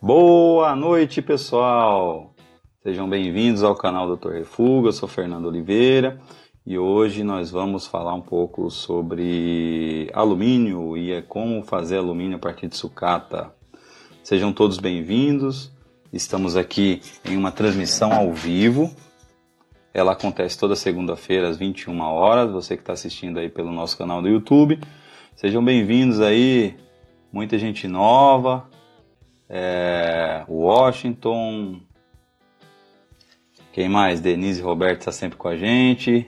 [0.00, 2.34] Boa noite, pessoal!
[2.82, 4.32] Sejam bem-vindos ao canal Dr.
[4.32, 6.20] Refuga, eu sou Fernando Oliveira
[6.66, 12.38] e hoje nós vamos falar um pouco sobre alumínio e é como fazer alumínio a
[12.38, 13.54] partir de sucata.
[14.22, 15.72] Sejam todos bem-vindos,
[16.12, 18.94] estamos aqui em uma transmissão ao vivo.
[19.94, 24.20] Ela acontece toda segunda-feira às 21 horas, você que está assistindo aí pelo nosso canal
[24.20, 24.78] do YouTube.
[25.34, 26.76] Sejam bem-vindos aí,
[27.32, 28.68] muita gente nova,
[29.56, 31.80] é, Washington,
[33.72, 34.20] quem mais?
[34.20, 36.26] Denise Roberto está sempre com a gente.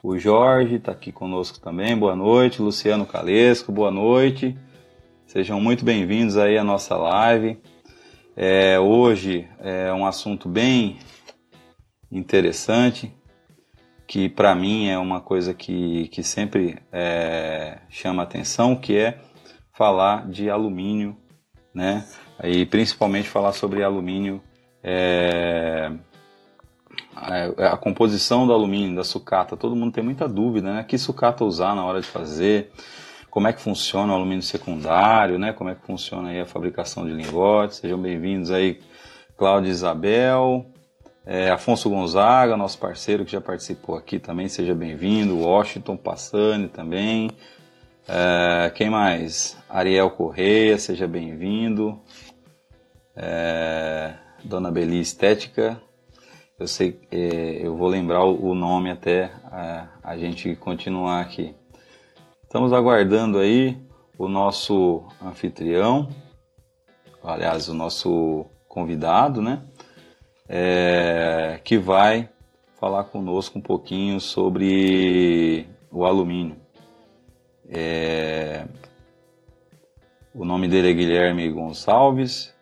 [0.00, 2.62] O Jorge está aqui conosco também, boa noite.
[2.62, 4.56] Luciano Calesco, boa noite.
[5.26, 7.58] Sejam muito bem-vindos aí à nossa live.
[8.36, 10.96] É, hoje é um assunto bem
[12.10, 13.12] interessante,
[14.06, 19.18] que para mim é uma coisa que, que sempre é, chama atenção, que é
[19.72, 21.16] falar de alumínio,
[21.74, 22.04] né?
[22.42, 24.42] E principalmente falar sobre alumínio,
[24.82, 25.90] é,
[27.14, 29.56] a, a, composição do alumínio, da sucata.
[29.56, 30.84] Todo mundo tem muita dúvida, né?
[30.84, 32.72] Que sucata usar na hora de fazer?
[33.30, 35.52] Como é que funciona o alumínio secundário, né?
[35.52, 37.78] Como é que funciona aí a fabricação de lingotes?
[37.78, 38.80] Sejam bem-vindos aí,
[39.36, 40.66] Cláudia Isabel,
[41.24, 45.38] é, Afonso Gonzaga, nosso parceiro que já participou aqui também, seja bem-vindo.
[45.38, 47.30] Washington Passani também.
[48.08, 49.59] É, quem mais?
[49.70, 52.00] Ariel Correia, seja bem-vindo.
[53.16, 55.80] É, Dona Beli Estética,
[56.58, 61.54] eu sei, é, eu vou lembrar o nome até a, a gente continuar aqui.
[62.42, 63.80] Estamos aguardando aí
[64.18, 66.08] o nosso anfitrião,
[67.22, 69.62] aliás, o nosso convidado, né?
[70.52, 72.28] é, que vai
[72.80, 76.56] falar conosco um pouquinho sobre o alumínio.
[77.68, 78.66] É,
[80.34, 82.54] o nome dele é Guilherme Gonçalves,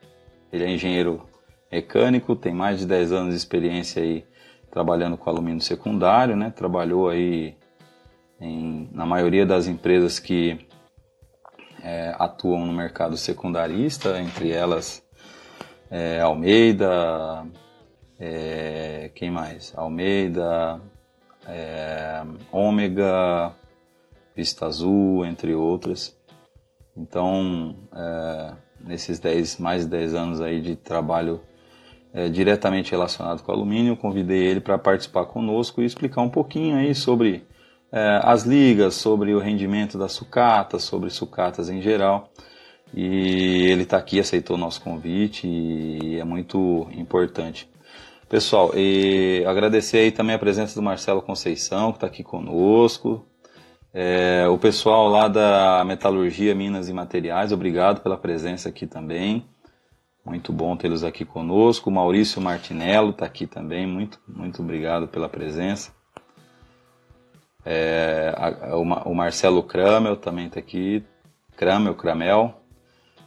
[0.52, 1.28] ele é engenheiro
[1.70, 4.24] mecânico, tem mais de 10 anos de experiência aí
[4.70, 6.50] trabalhando com alumínio secundário, né?
[6.50, 7.56] Trabalhou aí
[8.40, 10.66] em, na maioria das empresas que
[11.82, 15.02] é, atuam no mercado secundarista, entre elas
[15.90, 17.46] é, Almeida,
[18.18, 19.72] é, quem mais?
[19.76, 20.80] Almeida,
[21.46, 23.52] é, Ômega,
[24.34, 26.17] Vista Azul, entre outras.
[26.98, 31.40] Então, é, nesses 10, mais de 10 anos aí de trabalho
[32.12, 36.94] é, diretamente relacionado com alumínio, convidei ele para participar conosco e explicar um pouquinho aí
[36.94, 37.46] sobre
[37.92, 42.30] é, as ligas, sobre o rendimento da sucata, sobre sucatas em geral.
[42.94, 47.68] E ele está aqui, aceitou o nosso convite e é muito importante
[48.28, 53.24] Pessoal, e agradecer aí também a presença do Marcelo Conceição, que está aqui conosco.
[54.00, 59.44] É, o pessoal lá da Metalurgia, Minas e Materiais, obrigado pela presença aqui também.
[60.24, 61.90] Muito bom tê-los aqui conosco.
[61.90, 65.90] Maurício Martinello está aqui também, muito, muito obrigado pela presença.
[67.66, 71.02] É, a, o, o Marcelo Kramel também está aqui.
[71.56, 72.54] Kramel, Kramel.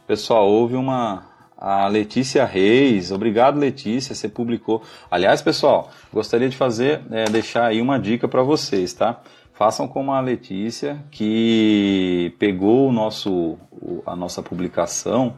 [0.06, 3.12] Pessoal, houve uma, a Letícia Reis.
[3.12, 4.82] Obrigado, Letícia, você publicou.
[5.10, 9.20] Aliás, pessoal, gostaria de fazer, é, deixar aí uma dica para vocês, tá?
[9.62, 13.56] Façam como a Letícia, que pegou o nosso,
[14.04, 15.36] a nossa publicação,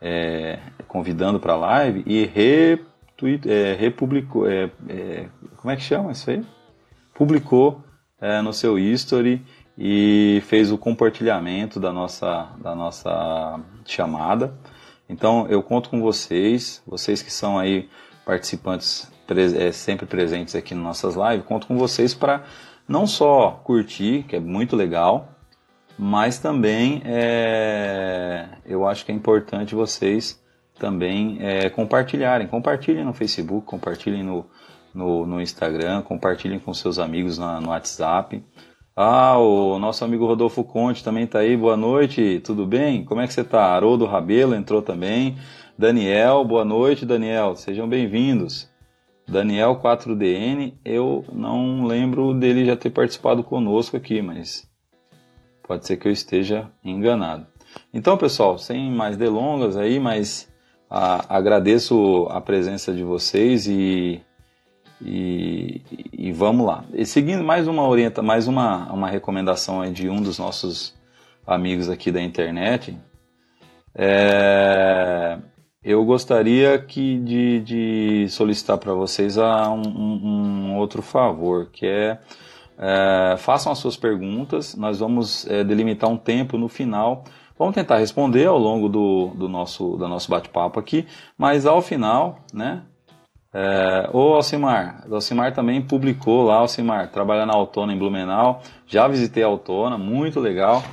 [0.00, 4.50] é, convidando para a live, e retweet, é, republicou.
[4.50, 6.42] É, é, como é que chama isso aí?
[7.12, 7.84] Publicou
[8.18, 9.44] é, no seu history
[9.76, 14.54] e fez o compartilhamento da nossa, da nossa chamada.
[15.10, 17.86] Então eu conto com vocês, vocês que são aí
[18.24, 19.12] participantes
[19.60, 22.44] é, sempre presentes aqui nas nossas lives, conto com vocês para
[22.88, 25.28] não só curtir, que é muito legal,
[25.98, 30.42] mas também é, eu acho que é importante vocês
[30.78, 32.46] também é, compartilharem.
[32.46, 34.46] Compartilhem no Facebook, compartilhem no,
[34.94, 38.42] no, no, Instagram, compartilhem com seus amigos na, no WhatsApp.
[38.96, 41.56] Ah, o nosso amigo Rodolfo Conte também está aí.
[41.56, 43.04] Boa noite, tudo bem?
[43.04, 43.66] Como é que você está?
[43.66, 45.36] Haroldo Rabelo entrou também.
[45.76, 47.54] Daniel, boa noite, Daniel.
[47.54, 48.68] Sejam bem-vindos.
[49.28, 54.66] Daniel 4DN, eu não lembro dele já ter participado conosco aqui, mas
[55.62, 57.46] pode ser que eu esteja enganado.
[57.92, 60.50] Então, pessoal, sem mais delongas aí, mas
[60.88, 64.22] a, agradeço a presença de vocês e
[65.00, 65.80] e,
[66.12, 66.84] e, vamos lá.
[66.92, 70.92] E seguindo mais uma orienta, mais uma, uma recomendação de um dos nossos
[71.46, 72.98] amigos aqui da internet,
[73.94, 75.38] é,
[75.90, 82.18] eu gostaria que de, de solicitar para vocês um, um, um, outro favor, que é,
[82.78, 84.74] é, façam as suas perguntas.
[84.74, 87.24] Nós vamos é, delimitar um tempo no final
[87.58, 91.06] Vamos tentar responder ao longo do, do nosso, do nosso bate-papo aqui,
[91.36, 92.82] mas ao final, né?
[93.52, 99.08] É, o Alcimar, o Alcimar também publicou lá, Alcimar, trabalha na Autona em Blumenau, já
[99.08, 100.84] visitei a Autona, muito legal,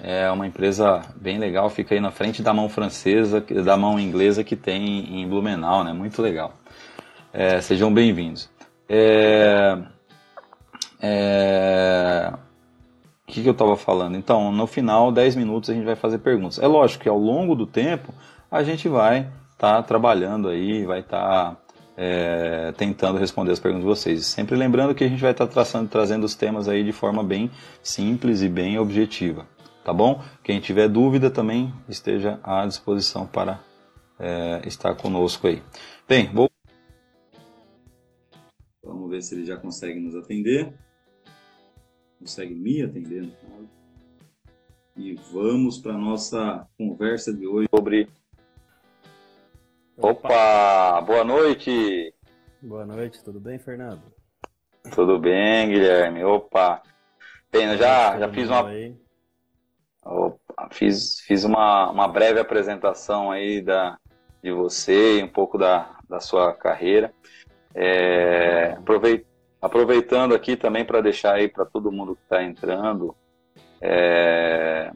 [0.00, 4.44] é uma empresa bem legal, fica aí na frente da mão francesa, da mão inglesa
[4.44, 6.54] que tem em Blumenau, né, muito legal.
[7.32, 8.48] É, sejam bem-vindos.
[8.88, 9.78] É,
[11.00, 12.32] é,
[13.28, 14.16] o que, que eu estava falando?
[14.16, 16.58] Então, no final, 10 minutos, a gente vai fazer perguntas.
[16.58, 18.14] É lógico que ao longo do tempo,
[18.50, 21.56] a gente vai estar tá trabalhando aí, vai estar tá,
[21.96, 24.26] é, tentando responder as perguntas de vocês.
[24.26, 27.22] Sempre lembrando que a gente vai estar tá traçando, trazendo os temas aí de forma
[27.22, 27.50] bem
[27.82, 29.44] simples e bem objetiva.
[29.88, 30.22] Tá bom?
[30.44, 33.58] Quem tiver dúvida também esteja à disposição para
[34.18, 35.62] é, estar conosco aí.
[36.06, 36.50] Bem, vou...
[38.84, 40.74] Vamos ver se ele já consegue nos atender
[42.18, 43.70] consegue me atender no caso.
[44.94, 48.10] E vamos para nossa conversa de hoje sobre.
[49.96, 52.12] Opa, boa noite!
[52.60, 54.02] Boa noite, tudo bem, Fernando?
[54.94, 56.22] Tudo bem, Guilherme.
[56.24, 56.82] Opa!
[57.50, 58.70] Bem, já, já fiz uma.
[60.10, 63.98] Opa, fiz, fiz uma, uma breve apresentação aí da,
[64.42, 67.12] de você e um pouco da, da sua carreira.
[67.74, 68.78] É,
[69.60, 73.14] Aproveitando aqui também para deixar aí para todo mundo que está entrando,
[73.82, 74.92] é...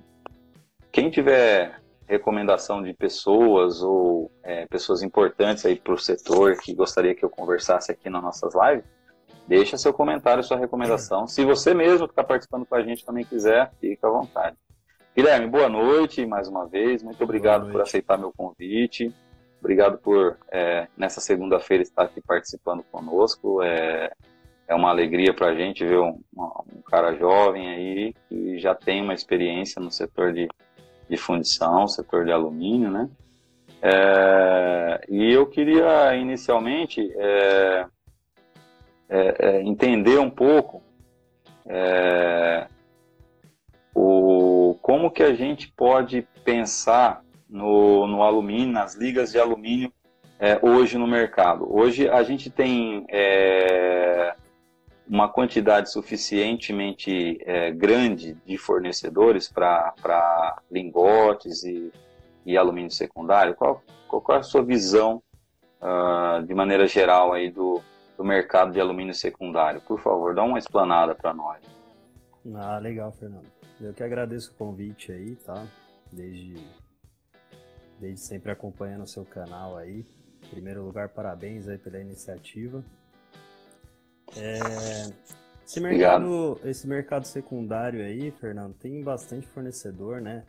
[0.91, 7.15] quem tiver recomendação de pessoas ou é, pessoas importantes aí para o setor que gostaria
[7.15, 8.85] que eu conversasse aqui nas nossas lives,
[9.49, 11.27] deixa seu comentário, sua recomendação.
[11.27, 14.57] Se você mesmo que está participando com a gente também quiser, fica à vontade.
[15.15, 17.03] Guilherme, boa noite mais uma vez.
[17.03, 19.13] Muito obrigado por aceitar meu convite.
[19.61, 23.63] Obrigado por, é, nessa segunda-feira, estar aqui participando conosco.
[23.63, 24.11] É,
[24.67, 29.03] é uma alegria para a gente ver um, um, cara jovem aí que já tem
[29.03, 30.49] uma experiência no setor de,
[31.11, 33.11] de fundição, setor de alumínio, né?
[33.83, 37.87] É, e eu queria inicialmente é,
[39.11, 40.83] é, é entender um pouco
[43.95, 44.32] o,
[44.93, 49.91] como que a gente pode pensar no, no alumínio, nas ligas de alumínio
[50.39, 51.67] é, hoje no mercado.
[51.75, 53.07] Hoje a gente tem
[55.09, 61.91] uma quantidade suficientemente é, grande de fornecedores para lingotes e,
[62.45, 63.55] e, alumínio secundário?
[63.55, 65.23] Qual, qual, é a sua visão,
[65.81, 67.81] uh, de maneira geral, aí do,
[68.15, 69.81] do mercado de alumínio secundário?
[69.81, 71.63] Por favor, dá uma explanada para nós.
[72.55, 73.62] Ah, legal, Fernando.
[73.83, 75.67] Eu que agradeço o convite aí, tá?
[76.13, 76.55] Desde,
[77.99, 80.07] desde sempre acompanhando o seu canal aí.
[80.45, 82.85] Em primeiro lugar, parabéns aí pela iniciativa.
[84.37, 84.59] É,
[85.67, 90.45] esse, mercado, esse mercado secundário aí, Fernando, tem bastante fornecedor, né?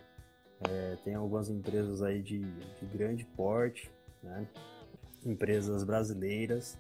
[0.69, 3.91] É, tem algumas empresas aí de, de grande porte,
[4.21, 4.47] né?
[5.25, 6.77] Empresas brasileiras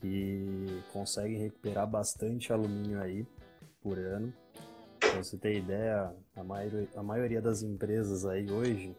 [0.00, 3.26] que conseguem recuperar bastante alumínio aí
[3.82, 4.32] por ano.
[5.10, 8.94] Pra você ter ideia, a maioria, a maioria das empresas aí hoje,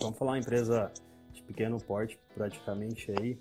[0.00, 0.90] vamos falar uma empresa
[1.32, 3.38] de pequeno porte praticamente aí,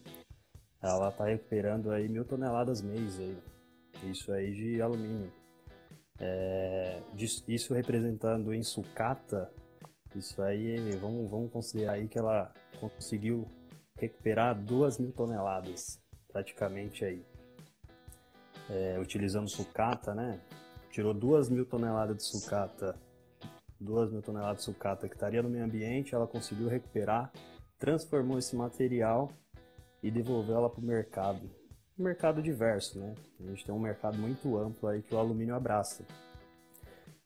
[0.81, 3.37] ela está recuperando aí mil toneladas mês aí.
[4.03, 5.31] Isso aí de alumínio.
[6.19, 7.01] É,
[7.47, 9.51] isso representando em sucata,
[10.15, 13.47] isso aí, vamos, vamos considerar aí que ela conseguiu
[13.97, 15.99] recuperar duas mil toneladas,
[16.31, 17.25] praticamente aí.
[18.69, 20.39] É, utilizando sucata, né?
[20.91, 22.95] Tirou duas mil toneladas de sucata,
[23.79, 27.31] duas mil toneladas de sucata que estaria no meio ambiente, ela conseguiu recuperar,
[27.77, 29.31] transformou esse material
[30.01, 31.49] e devolvê-la para o mercado.
[31.97, 33.13] Um mercado diverso, né?
[33.39, 36.05] A gente tem um mercado muito amplo aí que o alumínio abraça.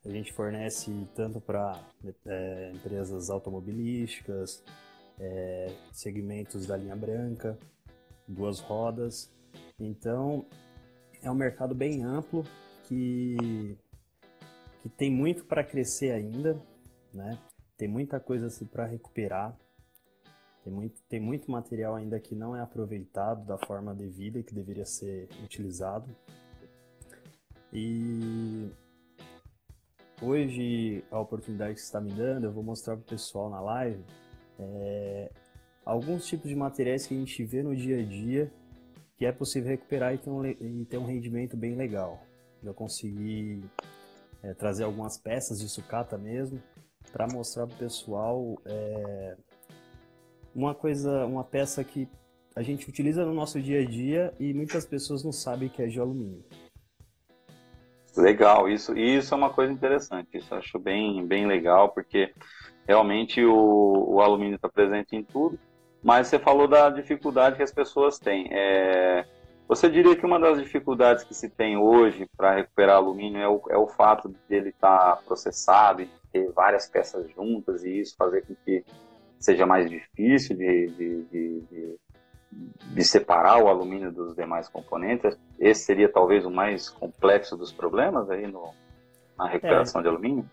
[0.06, 1.80] A gente fornece tanto para
[2.26, 4.62] é, empresas automobilísticas,
[5.18, 7.58] é, segmentos da linha branca,
[8.28, 9.32] duas rodas.
[9.80, 10.46] Então,
[11.22, 12.44] é um mercado bem amplo
[12.88, 13.78] que,
[14.82, 16.62] que tem muito para crescer ainda,
[17.14, 17.38] né?
[17.78, 19.58] Tem muita coisa assim, para recuperar.
[20.64, 24.86] Tem muito, tem muito material ainda que não é aproveitado da forma devida que deveria
[24.86, 26.16] ser utilizado.
[27.72, 28.70] E
[30.22, 33.60] hoje a oportunidade que você está me dando, eu vou mostrar para o pessoal na
[33.60, 34.04] live
[34.60, 35.32] é,
[35.84, 38.52] alguns tipos de materiais que a gente vê no dia a dia
[39.18, 42.26] que é possível recuperar e ter um, e ter um rendimento bem legal.
[42.64, 43.64] Eu consegui
[44.42, 46.62] é, trazer algumas peças de sucata mesmo
[47.12, 49.38] para mostrar para o pessoal é,
[50.56, 52.08] uma coisa, uma peça que
[52.56, 55.88] a gente utiliza no nosso dia a dia e muitas pessoas não sabem que é
[55.88, 56.44] de alumínio.
[58.16, 62.32] Legal, isso, isso é uma coisa interessante, isso eu acho bem, bem legal, porque
[62.88, 65.58] realmente o, o alumínio está presente em tudo,
[66.04, 68.50] mas você falou da dificuldade que as pessoas têm.
[68.52, 69.26] É,
[69.68, 73.62] você diria que uma das dificuldades que se tem hoje para recuperar alumínio é o,
[73.70, 78.16] é o fato de ele estar tá processado e ter várias peças juntas e isso
[78.18, 78.84] fazer com que
[79.40, 82.00] seja mais difícil de, de, de, de,
[82.94, 85.38] de separar o alumínio dos demais componentes?
[85.60, 88.74] Esse seria talvez o mais complexo dos problemas aí no,
[89.38, 90.50] na recuperação é, de alumínio?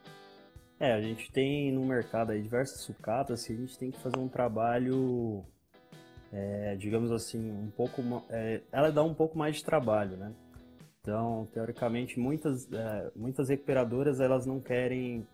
[0.78, 4.18] É, a gente tem no mercado aí diversas sucatas que a gente tem que fazer
[4.18, 5.44] um trabalho,
[6.32, 8.02] é, digamos assim, um pouco.
[8.30, 10.32] É, ela dá um pouco mais de trabalho, né?
[11.00, 15.26] Então, teoricamente, muitas, é, muitas recuperadoras elas não querem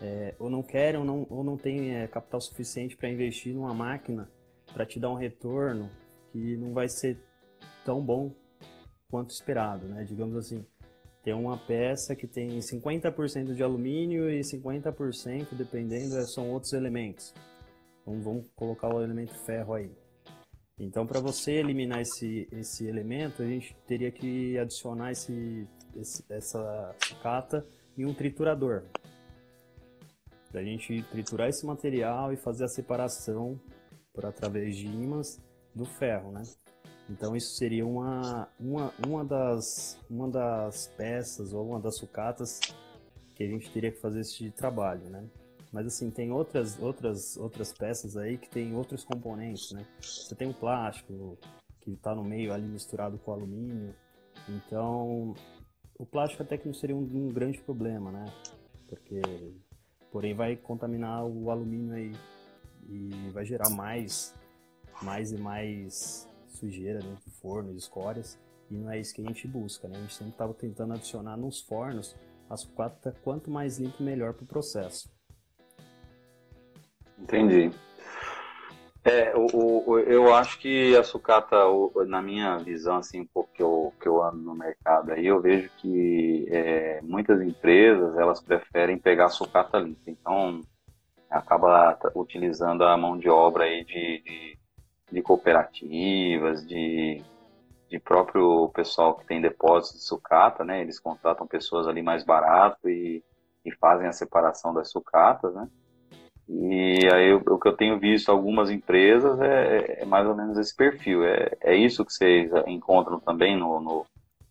[0.00, 3.74] é, ou não querem ou não, ou não têm é, capital suficiente para investir numa
[3.74, 4.30] máquina
[4.72, 5.90] para te dar um retorno
[6.30, 7.18] que não vai ser
[7.84, 8.32] tão bom
[9.10, 10.04] quanto esperado, né?
[10.04, 10.64] Digamos assim,
[11.22, 17.34] tem uma peça que tem 50% de alumínio e 50%, dependendo, é, são outros elementos.
[18.02, 19.90] Então vamos colocar o elemento ferro aí.
[20.78, 25.66] Então, para você eliminar esse, esse elemento, a gente teria que adicionar esse,
[25.96, 27.66] esse essa sucata
[27.96, 28.84] em um triturador
[30.50, 33.60] para a gente triturar esse material e fazer a separação
[34.12, 35.40] por através de ímãs
[35.74, 36.42] do ferro, né?
[37.08, 42.60] Então isso seria uma, uma, uma, das, uma das peças ou uma das sucatas
[43.34, 45.24] que a gente teria que fazer esse trabalho, né?
[45.72, 49.86] Mas assim, tem outras, outras, outras peças aí que tem outros componentes, né?
[50.00, 51.38] Você tem o plástico
[51.80, 53.94] que está no meio ali misturado com alumínio,
[54.48, 55.34] então
[55.98, 58.24] o plástico até que não seria um, um grande problema, né?
[58.88, 59.20] Porque
[60.10, 62.12] porém vai contaminar o alumínio aí
[62.88, 64.34] e vai gerar mais,
[65.02, 68.38] mais e mais sujeira dentro do forno, escórias,
[68.70, 69.96] e não é isso que a gente busca, né?
[69.96, 72.16] A gente sempre estava tentando adicionar nos fornos
[72.48, 75.10] a sucata quanto mais limpo melhor para o processo.
[77.20, 77.70] Entendi.
[79.04, 81.56] É, o, o, eu acho que a sucata,
[82.06, 85.40] na minha visão, assim, um pouco que eu, que eu ando no mercado aí, eu
[85.40, 90.10] vejo que é, muitas empresas, elas preferem pegar a sucata limpa.
[90.10, 90.60] Então,
[91.30, 94.58] acaba utilizando a mão de obra aí de, de,
[95.12, 97.22] de cooperativas, de,
[97.88, 100.80] de próprio pessoal que tem depósitos de sucata, né?
[100.82, 103.22] Eles contratam pessoas ali mais barato e,
[103.64, 105.68] e fazem a separação das sucatas, né?
[106.48, 110.74] E aí o que eu tenho visto algumas empresas é, é mais ou menos esse
[110.74, 111.22] perfil.
[111.22, 114.06] É, é isso que vocês encontram também no, no,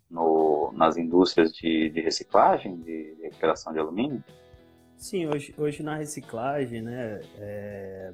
[0.10, 4.24] no nas indústrias de, de, reciclagem, de recuperação de alumínio?
[4.96, 8.14] Sim, hoje, hoje na reciclagem, né, é,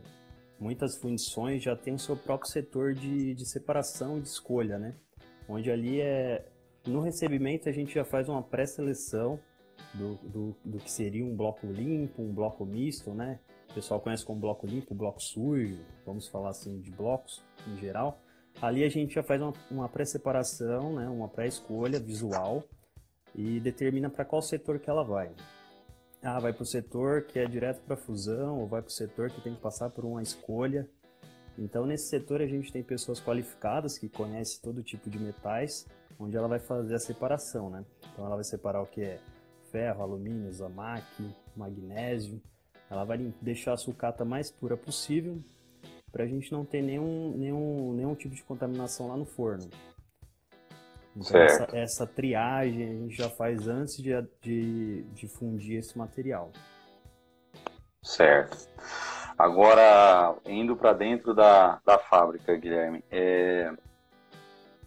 [0.58, 4.96] muitas fundições já têm o seu próprio setor de, de separação e de escolha, né?
[5.48, 6.46] Onde ali é
[6.88, 9.40] no recebimento a gente já faz uma pré-seleção
[9.94, 13.40] do, do, do que seria um bloco limpo, um bloco misto, né?
[13.74, 18.22] O pessoal conhece como bloco limpo, bloco sujo, vamos falar assim de blocos em geral.
[18.62, 22.63] Ali a gente já faz uma, uma pré-separação, né, uma pré-escolha visual
[23.34, 25.32] e determina para qual setor que ela vai.
[26.22, 29.32] Ah, vai para o setor que é direto para fusão ou vai para o setor
[29.32, 30.88] que tem que passar por uma escolha.
[31.58, 35.88] Então, nesse setor, a gente tem pessoas qualificadas que conhecem todo tipo de metais,
[36.20, 37.84] onde ela vai fazer a separação, né?
[38.12, 39.20] Então, ela vai separar o que é
[39.72, 41.03] ferro, alumínio, zamac,
[41.56, 42.39] magnésio,
[42.90, 45.40] ela vai deixar a sucata mais pura possível
[46.12, 49.68] para a gente não ter nenhum, nenhum, nenhum tipo de contaminação lá no forno.
[51.16, 54.12] Então essa, essa, triagem a gente já faz antes de,
[54.42, 56.52] de, de fundir esse material.
[58.04, 58.70] Certo.
[59.38, 63.72] Agora, indo para dentro da, da fábrica, Guilherme, é,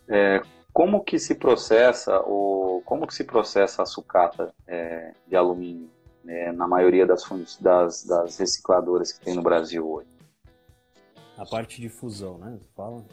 [0.09, 5.91] é, como que se processa o como que se processa a sucata é, de alumínio?
[6.26, 7.23] Né, na maioria das,
[7.61, 10.09] das, das, recicladoras que tem no Brasil hoje.
[11.38, 12.59] A parte de fusão, né?
[12.75, 13.04] Fala,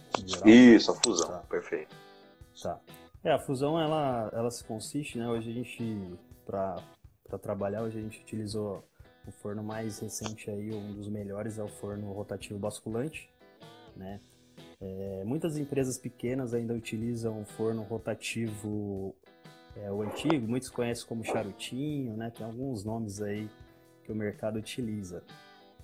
[0.44, 1.38] Isso, a fusão, tá.
[1.50, 1.96] perfeito.
[2.62, 2.80] Tá.
[3.24, 5.28] É, a fusão, ela, ela se consiste, né?
[5.30, 6.82] Hoje a gente, para
[7.40, 8.84] trabalhar, hoje a gente utilizou
[9.28, 13.30] o forno mais recente aí, um dos melhores é o forno rotativo basculante,
[13.96, 14.20] né?
[14.82, 19.16] É, muitas empresas pequenas ainda utilizam o forno rotativo
[19.76, 22.32] é, o antigo, muitos conhecem como charutinho, né?
[22.36, 23.50] Tem alguns nomes aí
[24.04, 25.24] que o mercado utiliza.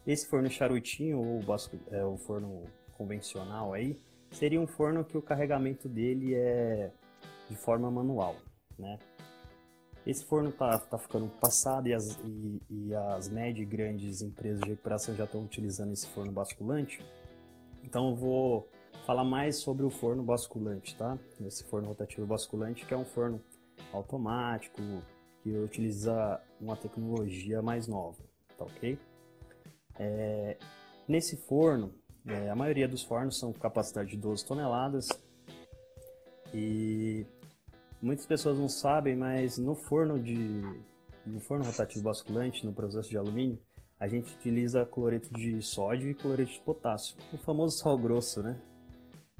[0.05, 1.41] Esse forno charutinho ou
[1.91, 3.97] é, o forno convencional aí
[4.31, 6.91] seria um forno que o carregamento dele é
[7.49, 8.35] de forma manual,
[8.77, 8.99] né?
[10.05, 14.61] Esse forno tá, tá ficando passado e as, e, e as médias e grandes empresas
[14.61, 17.03] de recuperação já estão utilizando esse forno basculante.
[17.83, 18.69] Então eu vou
[19.05, 21.17] falar mais sobre o forno basculante, tá?
[21.45, 23.41] Esse forno rotativo basculante, que é um forno
[23.91, 24.81] automático,
[25.41, 28.17] que utiliza uma tecnologia mais nova,
[28.57, 28.97] tá ok?
[29.97, 30.57] É,
[31.07, 31.93] nesse forno,
[32.25, 35.07] é, a maioria dos fornos são com capacidade de 12 toneladas
[36.53, 37.25] e
[38.01, 40.63] muitas pessoas não sabem, mas no forno de
[41.25, 43.59] no forno rotativo basculante, no processo de alumínio,
[43.99, 48.59] a gente utiliza cloreto de sódio e cloreto de potássio, o famoso sal grosso, né?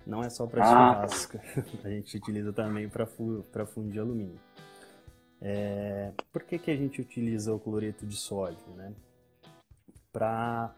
[0.09, 0.67] Não é só para ah.
[0.67, 1.39] churrasco,
[1.85, 4.39] a gente utiliza também para fundir alumínio.
[5.39, 8.67] É, por que, que a gente utiliza o cloreto de sódio?
[8.75, 8.91] Né?
[10.11, 10.75] Para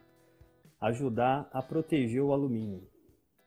[0.82, 2.86] ajudar a proteger o alumínio.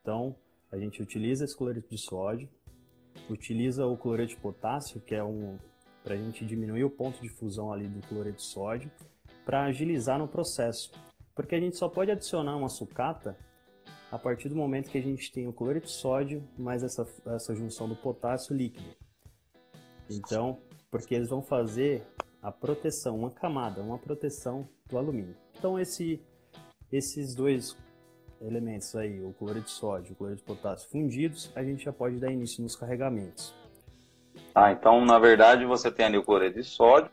[0.00, 0.34] Então,
[0.72, 2.48] a gente utiliza esse cloreto de sódio,
[3.30, 5.56] utiliza o cloreto de potássio, que é um
[6.02, 8.90] para a gente diminuir o ponto de fusão ali do cloreto de sódio,
[9.44, 10.92] para agilizar no processo.
[11.34, 13.36] Porque a gente só pode adicionar uma sucata
[14.10, 17.54] a partir do momento que a gente tem o cloreto de sódio mais essa, essa
[17.54, 18.88] junção do potássio líquido.
[20.08, 20.58] Então,
[20.90, 22.02] porque eles vão fazer
[22.40, 25.36] a proteção, uma camada, uma proteção do alumínio.
[25.58, 26.22] Então esse,
[26.92, 27.76] esses dois
[28.40, 31.92] elementos aí, o cloreto de sódio e o cloreto de potássio fundidos, a gente já
[31.92, 33.54] pode dar início nos carregamentos.
[34.54, 37.10] Ah, então na verdade você tem ali o cloreto de sódio,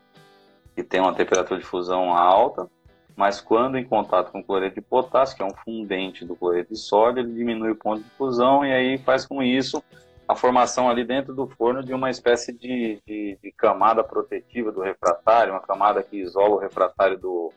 [0.74, 2.70] que tem uma temperatura de fusão alta,
[3.16, 6.78] mas quando em contato com cloreto de potássio, que é um fundente do cloreto de
[6.78, 9.82] sódio, ele diminui o ponto de fusão e aí faz com isso
[10.26, 14.80] a formação ali dentro do forno de uma espécie de, de, de, camada protetiva do
[14.80, 17.52] refratário, uma camada que isola o refratário do,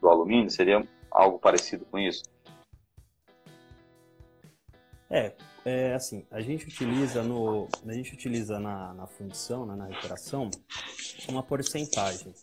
[0.00, 0.50] do alumínio?
[0.50, 2.24] Seria algo parecido com isso?
[5.08, 5.32] É,
[5.64, 10.50] é assim, a gente utiliza no, a gente utiliza na, na fundição, né, na recuperação,
[11.28, 12.34] uma porcentagem.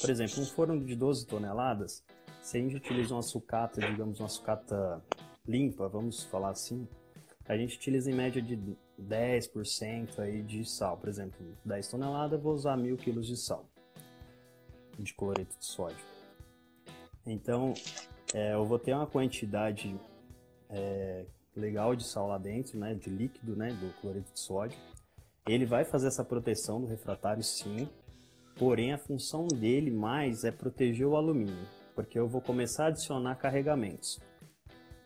[0.00, 2.02] Por exemplo, um forno de 12 toneladas,
[2.42, 5.02] se a gente utiliza uma sucata, digamos uma sucata
[5.46, 6.86] limpa, vamos falar assim,
[7.46, 8.58] a gente utiliza em média de
[9.00, 10.96] 10% aí de sal.
[10.96, 13.68] Por exemplo, 10 toneladas, vou usar 1000 kg de sal,
[14.98, 16.04] de cloreto de sódio.
[17.26, 17.74] Então,
[18.32, 19.98] é, eu vou ter uma quantidade
[20.68, 21.24] é,
[21.56, 24.78] legal de sal lá dentro, né, de líquido, né, do cloreto de sódio.
[25.46, 27.88] Ele vai fazer essa proteção do refratário, sim,
[28.58, 33.36] porém a função dele mais é proteger o alumínio, porque eu vou começar a adicionar
[33.36, 34.20] carregamentos.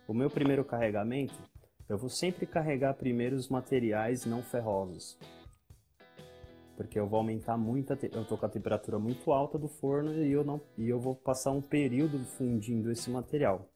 [0.07, 1.35] O meu primeiro carregamento
[1.89, 5.19] eu vou sempre carregar primeiro os materiais não ferrosos.
[6.77, 8.11] Porque eu vou aumentar muito, te...
[8.13, 10.61] eu tô com a temperatura muito alta do forno e eu, não...
[10.77, 13.67] e eu vou passar um período fundindo esse material.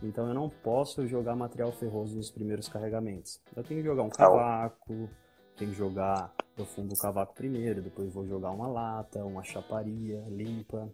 [0.00, 3.40] Então eu não posso jogar material ferroso nos primeiros carregamentos.
[3.54, 5.10] Eu tenho que jogar um cavaco,
[5.56, 10.22] tenho que jogar, eu fundo o cavaco primeiro, depois vou jogar uma lata, uma chaparia
[10.28, 10.88] limpa.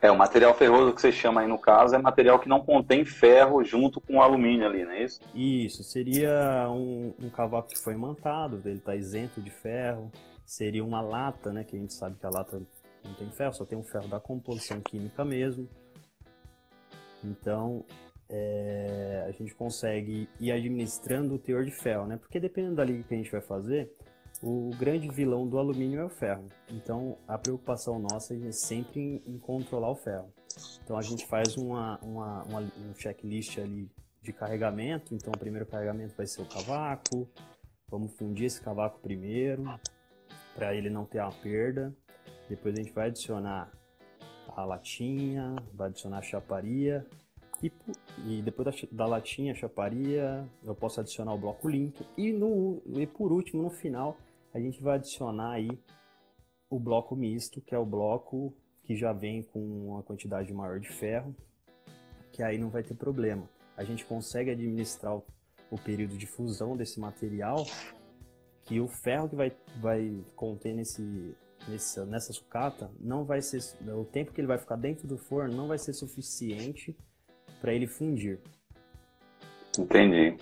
[0.00, 3.04] É, o material ferroso que você chama aí no caso é material que não contém
[3.04, 5.20] ferro junto com o alumínio ali, não é isso?
[5.34, 10.10] Isso, seria um, um cavaco que foi mantado, ele está isento de ferro.
[10.44, 12.60] Seria uma lata, né, que a gente sabe que a lata
[13.02, 15.68] não tem ferro, só tem um ferro da composição química mesmo.
[17.22, 17.84] Então,
[18.28, 22.16] é, a gente consegue ir administrando o teor de ferro, né?
[22.16, 23.90] Porque dependendo da liga que a gente vai fazer,
[24.42, 26.46] o grande vilão do alumínio é o ferro.
[26.68, 30.32] Então, a preocupação nossa é sempre em, em controlar o ferro.
[30.82, 33.90] Então, a gente faz uma, uma, uma, um checklist ali
[34.22, 35.14] de carregamento.
[35.14, 37.28] Então, o primeiro carregamento vai ser o cavaco.
[37.88, 39.64] Vamos fundir esse cavaco primeiro,
[40.54, 41.94] para ele não ter uma perda.
[42.48, 43.72] Depois a gente vai adicionar
[44.48, 47.06] a latinha, vai adicionar a chaparia.
[47.62, 47.72] E,
[48.26, 52.04] e depois da, da latinha, chaparia, eu posso adicionar o bloco limpo.
[52.16, 54.16] E, no, e por último, no final,
[54.52, 55.70] a gente vai adicionar aí
[56.68, 60.88] o bloco misto, que é o bloco que já vem com uma quantidade maior de
[60.88, 61.34] ferro,
[62.32, 63.48] que aí não vai ter problema.
[63.76, 65.24] A gente consegue administrar o,
[65.70, 67.64] o período de fusão desse material,
[68.64, 71.34] que o ferro que vai, vai conter nesse,
[71.68, 75.54] nesse, nessa sucata não vai ser o tempo que ele vai ficar dentro do forno
[75.54, 76.96] não vai ser suficiente
[77.64, 78.38] para ele fundir.
[79.78, 80.36] Entendi.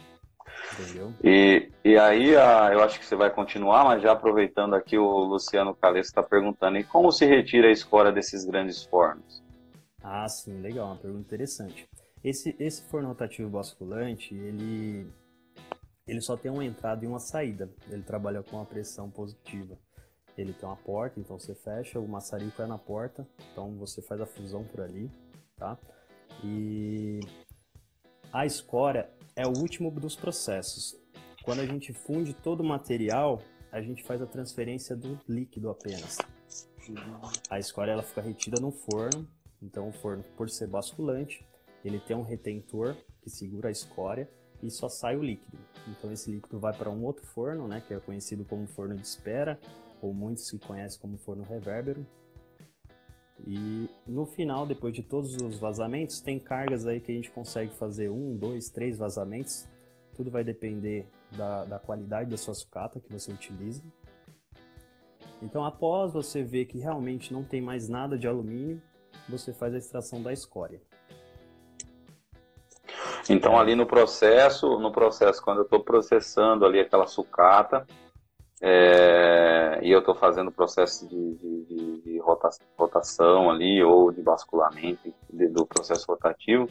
[0.73, 1.13] Entendeu?
[1.23, 5.21] E, e aí, a, eu acho que você vai continuar, mas já aproveitando aqui, o
[5.21, 9.41] Luciano Calesso está perguntando: e como se retira a escória desses grandes fornos?
[10.03, 11.89] Ah, sim, legal, uma pergunta interessante.
[12.25, 15.07] Esse, esse forno rotativo basculante, ele,
[16.09, 17.71] ele só tem uma entrada e uma saída.
[17.89, 19.79] Ele trabalha com uma pressão positiva.
[20.37, 24.21] Ele tem uma porta, então você fecha, o maçarico é na porta, então você faz
[24.21, 25.09] a fusão por ali,
[25.57, 25.79] tá?
[26.45, 27.21] E
[28.33, 30.97] a escória é o último dos processos.
[31.45, 36.19] Quando a gente funde todo o material, a gente faz a transferência do líquido apenas.
[37.49, 39.29] A escória ela fica retida no forno,
[39.63, 41.47] então o forno, por ser basculante,
[41.85, 44.29] ele tem um retentor que segura a escória
[44.63, 45.59] e só sai o líquido.
[45.89, 49.03] Então esse líquido vai para um outro forno, né, que é conhecido como forno de
[49.03, 49.59] espera,
[50.01, 52.07] ou muitos se conhecem como forno revérbero.
[53.47, 57.73] E no final, depois de todos os vazamentos, tem cargas aí que a gente consegue
[57.75, 59.69] fazer um, dois, três vazamentos.
[60.15, 63.83] Tudo vai depender da, da qualidade da sua sucata que você utiliza.
[65.43, 68.81] Então, após você ver que realmente não tem mais nada de alumínio,
[69.29, 70.81] você faz a extração da escória.
[73.29, 77.87] Então, ali no processo, no processo, quando eu estou processando ali aquela sucata,
[78.61, 82.23] é, e eu estou fazendo o processo de, de, de,
[82.77, 86.69] rotação ali, ou de basculamento de, do processo rotativo,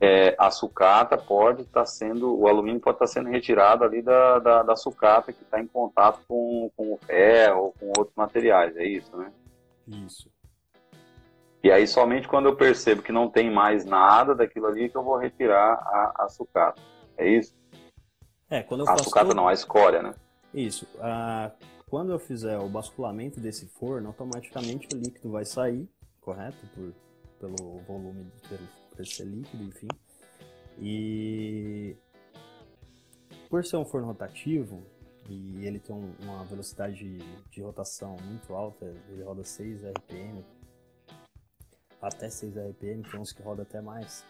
[0.00, 4.00] é, a sucata pode estar tá sendo, o alumínio pode estar tá sendo retirado ali
[4.00, 8.14] da, da, da sucata que está em contato com, com o ferro ou com outros
[8.16, 9.32] materiais, é isso, né?
[9.86, 10.30] Isso.
[11.62, 15.02] E aí somente quando eu percebo que não tem mais nada daquilo ali que eu
[15.02, 16.80] vou retirar a, a sucata,
[17.16, 17.56] é isso?
[18.48, 20.14] É, quando eu a sucata não, a escória, né?
[20.54, 20.86] Isso.
[21.00, 21.50] Ah,
[21.90, 25.88] quando eu fizer o basculamento desse forno, automaticamente o líquido vai sair,
[26.20, 26.58] correto?
[26.74, 26.92] Por,
[27.38, 29.88] pelo volume, pelo, por ser líquido, enfim.
[30.78, 31.96] E
[33.48, 34.82] por ser um forno rotativo
[35.28, 37.18] e ele tem um, uma velocidade de,
[37.50, 40.44] de, rotação muito alta, ele roda 6 RPM,
[42.00, 44.24] até 6 RPM, tem uns que roda até mais,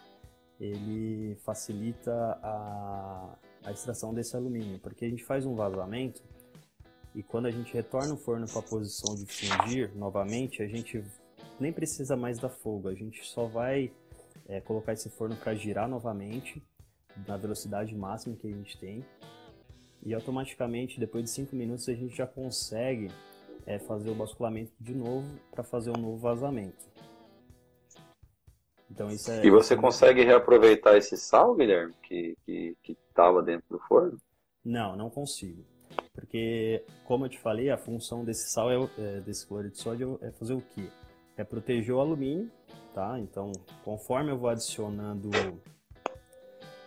[0.59, 2.11] ele facilita
[2.43, 6.21] a, a extração desse alumínio, porque a gente faz um vazamento
[7.19, 11.03] e quando a gente retorna o forno para a posição de fundir novamente, a gente
[11.59, 13.91] nem precisa mais da folga, a gente só vai
[14.47, 16.63] é, colocar esse forno para girar novamente
[17.27, 19.05] na velocidade máxima que a gente tem
[20.01, 23.11] e automaticamente depois de 5 minutos a gente já consegue
[23.65, 26.87] é, fazer o basculamento de novo para fazer um novo vazamento.
[28.89, 29.45] Então isso é.
[29.45, 32.37] E você consegue reaproveitar esse sal, Guilherme, que
[32.87, 34.17] estava dentro do forno?
[34.63, 35.65] Não, não consigo.
[36.13, 40.19] Porque, como eu te falei, a função desse sal, é, é desse cloreto de sódio,
[40.21, 40.89] é fazer o quê?
[41.37, 42.51] É proteger o alumínio,
[42.93, 43.19] tá?
[43.19, 43.51] Então,
[43.83, 45.29] conforme eu vou adicionando,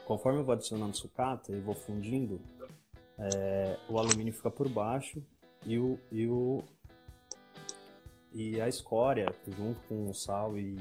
[0.05, 2.41] conforme eu vou adicionando sucata e vou fundindo,
[3.19, 5.23] é, o alumínio fica por baixo
[5.65, 6.63] e o, e o
[8.35, 10.77] e a escória junto com o sal e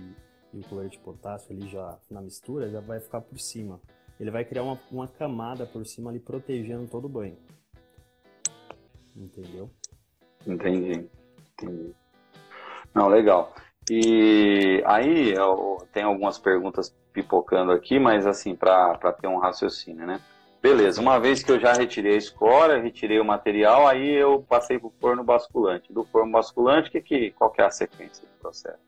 [0.54, 3.80] e o cloreto de potássio ali já na mistura já vai ficar por cima.
[4.20, 7.38] Ele vai criar uma, uma camada por cima ali protegendo todo o banho.
[9.15, 9.69] Entendeu?
[10.45, 11.10] Entendi.
[11.54, 11.93] Entendi.
[12.93, 13.54] Não, legal.
[13.89, 20.19] E aí eu, tem algumas perguntas pipocando aqui, mas assim, para ter um raciocínio, né?
[20.62, 24.78] Beleza, uma vez que eu já retirei a escória, retirei o material, aí eu passei
[24.78, 25.91] para o forno basculante.
[25.91, 28.80] Do forno basculante, que, que, qual que é a sequência do processo?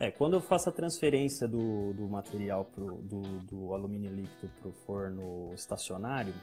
[0.00, 4.68] É, quando eu faço a transferência do, do material pro, do, do alumínio líquido para
[4.68, 6.34] o forno estacionário,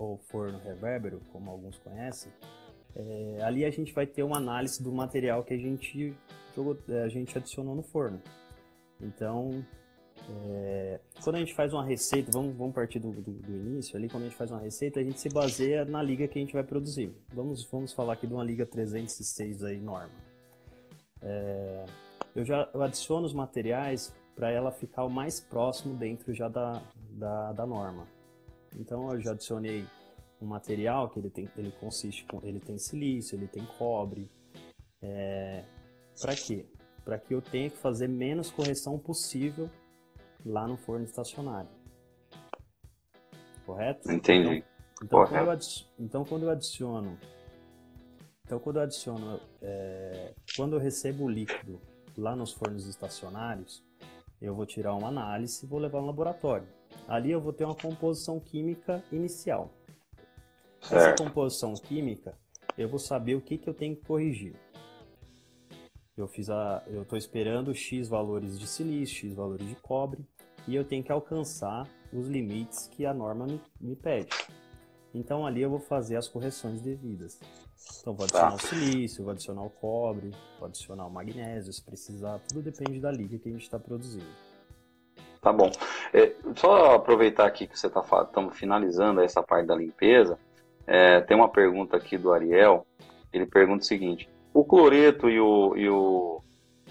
[0.00, 2.32] ou forno revérbero, como alguns conhecem,
[2.96, 6.16] é, ali a gente vai ter uma análise do material que a gente,
[6.56, 8.20] jogou, é, a gente adicionou no forno.
[8.98, 9.64] Então,
[10.28, 14.08] é, quando a gente faz uma receita, vamos, vamos partir do, do, do, início ali,
[14.08, 16.54] quando a gente faz uma receita, a gente se baseia na liga que a gente
[16.54, 17.14] vai produzir.
[17.34, 20.14] Vamos, vamos falar aqui de uma liga 306 aí, norma.
[21.20, 21.84] É,
[22.34, 26.82] eu já eu adiciono os materiais para ela ficar o mais próximo dentro já da,
[27.10, 28.06] da, da, norma.
[28.76, 29.86] Então eu já adicionei
[30.40, 34.30] um material que ele tem, ele consiste com, ele tem silício, ele tem cobre.
[35.02, 35.64] É,
[36.20, 36.66] para quê?
[37.04, 39.70] Para que eu tenha que fazer menos correção possível
[40.44, 41.70] lá no forno estacionário.
[43.66, 44.10] Correto?
[44.10, 44.64] Entendi.
[45.02, 45.58] Então, então, quando, eu
[45.98, 47.18] então quando eu adiciono
[48.50, 51.80] então, quando eu adiciono, é, quando eu recebo o líquido
[52.18, 53.80] lá nos fornos estacionários,
[54.42, 56.66] eu vou tirar uma análise e vou levar no laboratório.
[57.10, 59.74] Ali eu vou ter uma composição química inicial.
[60.80, 62.38] Essa composição química,
[62.78, 64.54] eu vou saber o que, que eu tenho que corrigir.
[66.16, 70.24] Eu fiz a, eu estou esperando x valores de silício, x valores de cobre,
[70.68, 74.30] e eu tenho que alcançar os limites que a norma me, me pede.
[75.12, 77.40] Então ali eu vou fazer as correções devidas.
[78.00, 78.54] Então vou adicionar tá.
[78.54, 83.10] o silício, vou adicionar o cobre, vou adicionar o magnésio, se precisar, tudo depende da
[83.10, 84.49] liga que a gente está produzindo.
[85.40, 85.70] Tá bom.
[86.12, 90.38] É, só aproveitar aqui que você está estamos finalizando essa parte da limpeza.
[90.86, 92.86] É, tem uma pergunta aqui do Ariel.
[93.32, 96.42] Ele pergunta o seguinte: o cloreto e, o, e o,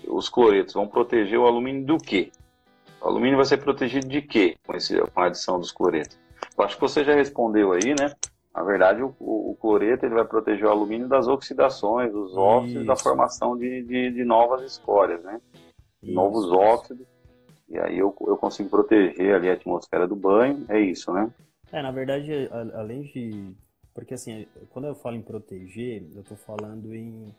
[0.07, 2.31] os cloretos vão proteger o alumínio do quê?
[3.01, 6.17] O alumínio vai ser protegido de quê com, esse, com a adição dos cloretos?
[6.57, 8.13] Eu acho que você já respondeu aí, né?
[8.53, 12.95] Na verdade, o, o, cloreto ele vai proteger o alumínio das oxidações, dos óxidos, da
[12.95, 15.39] formação de, de, de, novas escórias, né?
[16.01, 16.13] Isso.
[16.13, 17.07] Novos óxidos.
[17.69, 21.32] E aí eu, eu consigo proteger ali a atmosfera do banho, é isso, né?
[21.71, 23.55] É, na verdade, além de
[23.93, 27.34] Porque assim, quando eu falo em proteger, eu estou falando em,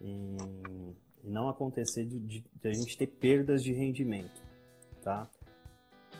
[0.00, 4.42] em, em, não acontecer de, de, de, a gente ter perdas de rendimento,
[5.02, 5.28] tá?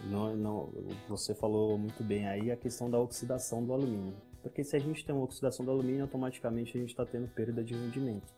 [0.05, 0.73] Não, não,
[1.09, 4.15] você falou muito bem aí a questão da oxidação do alumínio.
[4.43, 7.63] Porque se a gente tem uma oxidação do alumínio, automaticamente a gente está tendo perda
[7.63, 8.33] de rendimento.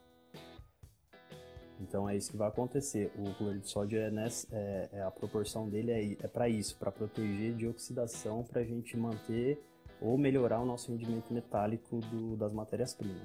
[1.81, 3.13] Então é isso que vai acontecer.
[3.17, 6.77] O cloreto de sódio é, nessa, é, é a proporção dele é, é para isso,
[6.79, 9.63] para proteger de oxidação, para a gente manter
[10.01, 13.23] ou melhorar o nosso rendimento metálico do, das matérias-primas.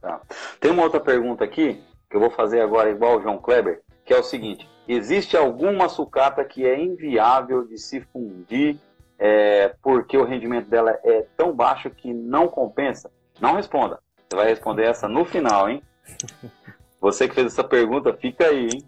[0.00, 0.20] Tá.
[0.60, 4.12] Tem uma outra pergunta aqui que eu vou fazer agora igual o João Kleber, que
[4.12, 8.78] é o seguinte: existe alguma sucata que é inviável de se fundir
[9.18, 13.10] é, porque o rendimento dela é tão baixo que não compensa?
[13.38, 14.00] Não responda.
[14.28, 15.82] Você vai responder essa no final, hein?
[17.00, 18.84] Você que fez essa pergunta, fica aí, hein?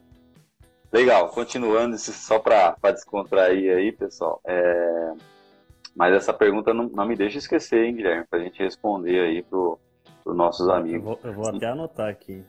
[0.93, 4.41] Legal, continuando, só para descontrair aí, pessoal.
[4.45, 5.13] É...
[5.97, 9.43] Mas essa pergunta não, não me deixa esquecer, hein, Guilherme, para a gente responder aí
[9.43, 10.97] para os nossos amigos.
[10.97, 12.45] Eu vou, eu vou, até anotar aqui.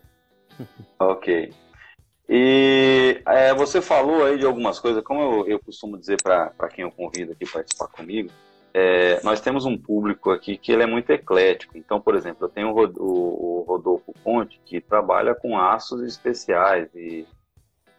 [1.00, 1.54] ok.
[2.28, 6.84] E é, você falou aí de algumas coisas, como eu, eu costumo dizer para quem
[6.84, 8.30] eu convido aqui participar comigo,
[8.74, 11.78] é, nós temos um público aqui que ele é muito eclético.
[11.78, 17.28] Então, por exemplo, eu tenho o, Rodolfo Ponte, que trabalha com aços especiais e,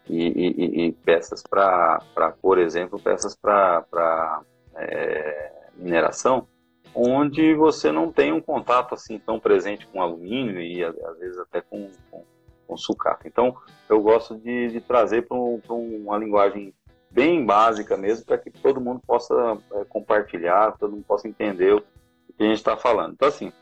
[0.08, 2.00] e, e, e peças para,
[2.42, 4.42] por exemplo, peças para
[4.76, 6.48] é, mineração,
[6.92, 11.60] onde você não tem um contato assim tão presente com alumínio e às vezes até
[11.60, 12.24] com, com,
[12.66, 13.28] com sucata.
[13.28, 13.56] Então,
[13.88, 16.74] eu gosto de, de trazer para um, uma linguagem
[17.14, 21.80] bem básica mesmo, para que todo mundo possa é, compartilhar, todo mundo possa entender o
[21.80, 23.12] que a gente está falando.
[23.12, 23.52] Então, assim,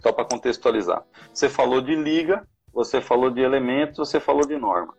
[0.00, 1.04] só para contextualizar.
[1.32, 4.94] Você falou de liga, você falou de elementos, você falou de norma.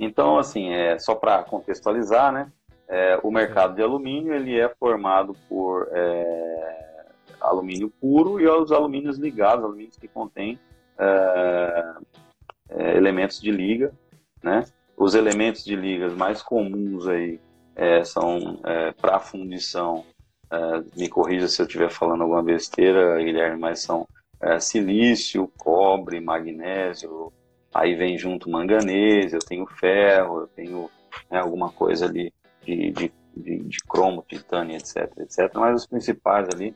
[0.00, 2.50] Então, assim, é, só para contextualizar, né?
[2.88, 7.04] É, o mercado de alumínio ele é formado por é,
[7.40, 10.58] alumínio puro e os alumínios ligados, alumínios que contêm
[10.98, 11.94] é,
[12.70, 13.92] é elementos de liga,
[14.42, 14.64] né?
[14.98, 17.40] Os elementos de ligas mais comuns aí
[17.76, 20.04] é, são é, para fundição,
[20.50, 24.08] é, me corrija se eu estiver falando alguma besteira, Guilherme, mas são
[24.40, 27.32] é, silício, cobre, magnésio,
[27.72, 30.90] aí vem junto manganês, eu tenho ferro, eu tenho
[31.30, 32.32] né, alguma coisa ali
[32.64, 35.54] de, de, de, de, cromo, titânio, etc, etc.
[35.54, 36.74] Mas os principais ali,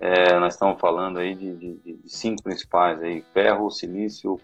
[0.00, 4.40] é, nós estamos falando aí de, de, de, cinco principais aí, ferro, silício,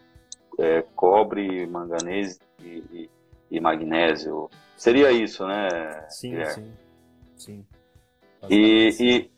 [0.61, 3.11] é, cobre, manganês e,
[3.51, 4.51] e, magnésio.
[4.77, 6.05] Seria isso, né?
[6.09, 6.73] Sim, Guilherme?
[7.37, 7.65] sim.
[7.65, 7.67] sim.
[8.49, 9.31] E, e,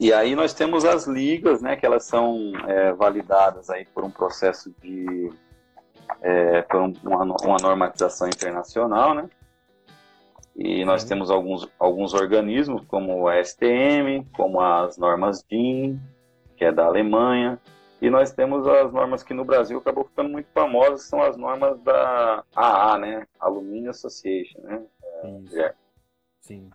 [0.00, 1.76] e, aí nós temos as ligas, né?
[1.76, 5.30] Que elas são é, validadas aí por um processo de...
[6.20, 9.28] É, por uma, uma normatização internacional, né?
[10.56, 16.00] E nós temos alguns, alguns organismos, como a STM, como as normas DIN,
[16.56, 17.58] que é da Alemanha,
[18.00, 21.80] e nós temos as normas que no Brasil acabou ficando muito famosas, são as normas
[21.80, 23.26] da AA, né?
[23.40, 24.82] Alumínio Association, né?
[25.52, 25.74] É.
[26.40, 26.70] Sim.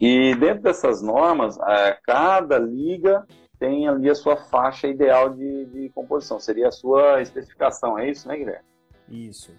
[0.00, 3.24] E dentro dessas normas, é, cada liga
[3.58, 8.26] tem ali a sua faixa ideal de, de composição, seria a sua especificação, é isso,
[8.26, 8.64] né, Guilherme?
[9.08, 9.54] Isso.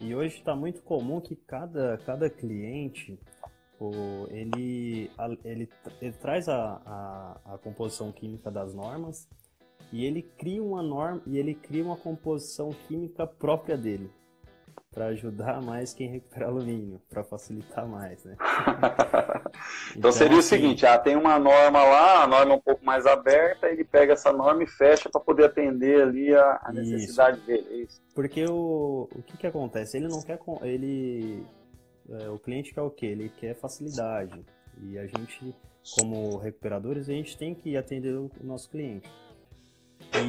[0.00, 3.16] E hoje está muito comum que cada, cada cliente
[4.30, 5.10] ele,
[5.44, 5.68] ele,
[6.00, 9.28] ele traz a, a, a composição química das normas
[9.94, 14.10] e ele cria uma norma e ele cria uma composição química própria dele
[14.92, 18.36] para ajudar mais quem recupera alumínio, para facilitar mais, né?
[19.90, 22.60] então, então, seria assim, o seguinte, ah, tem uma norma lá, a norma é um
[22.60, 26.72] pouco mais aberta, ele pega essa norma e fecha para poder atender ali a, a
[26.72, 27.46] necessidade isso.
[27.46, 27.66] dele.
[27.70, 28.02] É isso.
[28.14, 29.96] Porque o, o que que acontece?
[29.96, 31.46] Ele não quer ele
[32.10, 33.06] é, o cliente quer o quê?
[33.06, 34.44] Ele quer facilidade.
[34.82, 35.54] E a gente,
[35.98, 39.08] como recuperadores, a gente tem que atender o nosso cliente.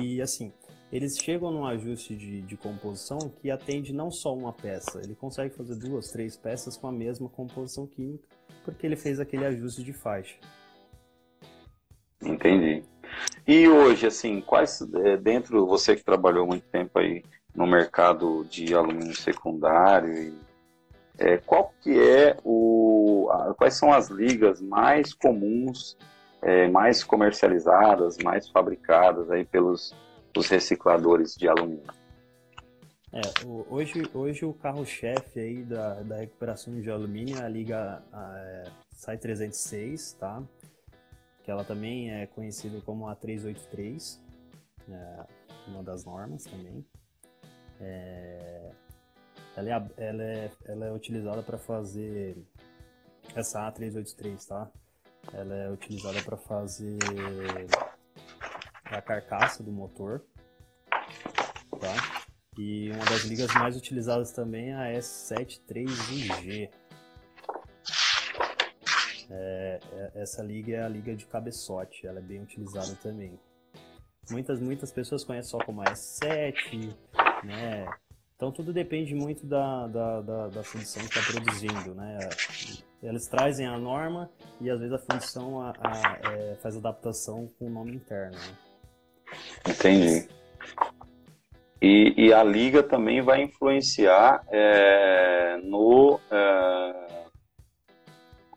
[0.01, 0.51] E assim,
[0.91, 5.54] eles chegam num ajuste de, de composição que atende não só uma peça, ele consegue
[5.54, 8.28] fazer duas, três peças com a mesma composição química,
[8.63, 10.36] porque ele fez aquele ajuste de faixa.
[12.23, 12.84] Entendi.
[13.47, 17.23] E hoje, assim, quais, é, dentro, você que trabalhou muito tempo aí
[17.54, 20.34] no mercado de alumínio secundário,
[21.17, 25.97] é, qual que é o, quais são as ligas mais comuns
[26.45, 29.95] é, mais comercializadas, mais fabricadas aí pelos
[30.38, 31.91] os recicladores de alumínio.
[33.12, 33.21] É,
[33.69, 38.63] hoje, hoje o carro-chefe aí da, da recuperação de alumínio é a liga a, é,
[38.91, 40.43] SAI 306, tá?
[41.43, 44.21] Que ela também é conhecida como a 383,
[44.89, 45.25] é,
[45.69, 46.86] uma das normas também.
[47.79, 48.71] É,
[49.55, 52.38] ela, é, ela, é, ela é utilizada para fazer
[53.34, 54.69] essa A383, tá?
[55.34, 56.98] Ela é utilizada para fazer
[58.86, 60.24] a carcaça do motor.
[61.80, 62.26] Tá?
[62.58, 66.70] E uma das ligas mais utilizadas também é a S73UG.
[69.30, 73.38] É, é, essa liga é a liga de cabeçote, ela é bem utilizada também.
[74.30, 76.96] Muitas, muitas pessoas conhecem só como a S7,
[77.44, 77.86] né?
[78.36, 82.20] Então tudo depende muito da, da, da, da que está produzindo, né?
[83.08, 87.68] Eles trazem a norma e às vezes a fundição a, a, é, faz adaptação com
[87.68, 88.36] o nome interno.
[88.36, 88.58] Né?
[89.70, 90.28] Entendi.
[91.82, 96.20] E, e, a liga também vai influenciar é, no.
[96.32, 97.26] É,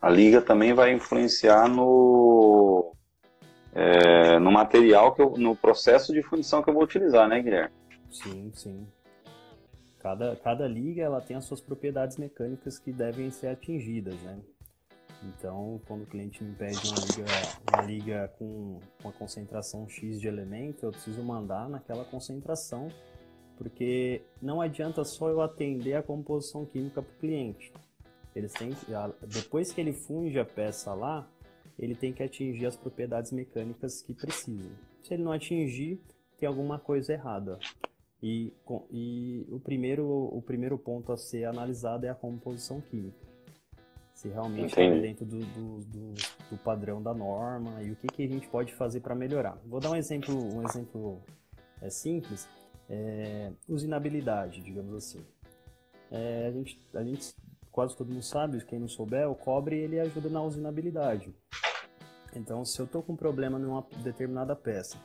[0.01, 2.95] a liga também vai influenciar no.
[3.75, 7.71] É, no material que eu, no processo de fundição que eu vou utilizar, né, Guilherme?
[8.09, 8.87] Sim, sim.
[9.99, 14.39] Cada, cada liga ela tem as suas propriedades mecânicas que devem ser atingidas, né?
[15.23, 17.25] Então, quando o cliente me pede uma liga,
[17.67, 22.87] uma liga com uma concentração X de elemento, eu preciso mandar naquela concentração,
[23.57, 27.73] porque não adianta só eu atender a composição química para o cliente.
[28.33, 28.71] Eles têm,
[29.27, 31.27] depois que ele funde a peça lá,
[31.77, 34.71] ele tem que atingir as propriedades mecânicas que precisam.
[35.03, 36.01] Se ele não atingir,
[36.37, 37.59] tem alguma coisa errada.
[38.21, 38.53] E,
[38.91, 43.17] e o, primeiro, o primeiro ponto a ser analisado é a composição química.
[44.13, 46.13] Se realmente está dentro do, do, do,
[46.51, 49.57] do, padrão da norma e o que, que a gente pode fazer para melhorar.
[49.65, 51.21] Vou dar um exemplo, um exemplo
[51.81, 52.47] é, simples.
[52.89, 55.25] É, usinabilidade, digamos assim.
[56.11, 57.35] É, a, gente, a gente,
[57.71, 61.33] quase todo mundo sabe, quem não souber, o cobre ele ajuda na usinabilidade.
[62.35, 64.97] Então, se eu estou com um problema numa determinada peça,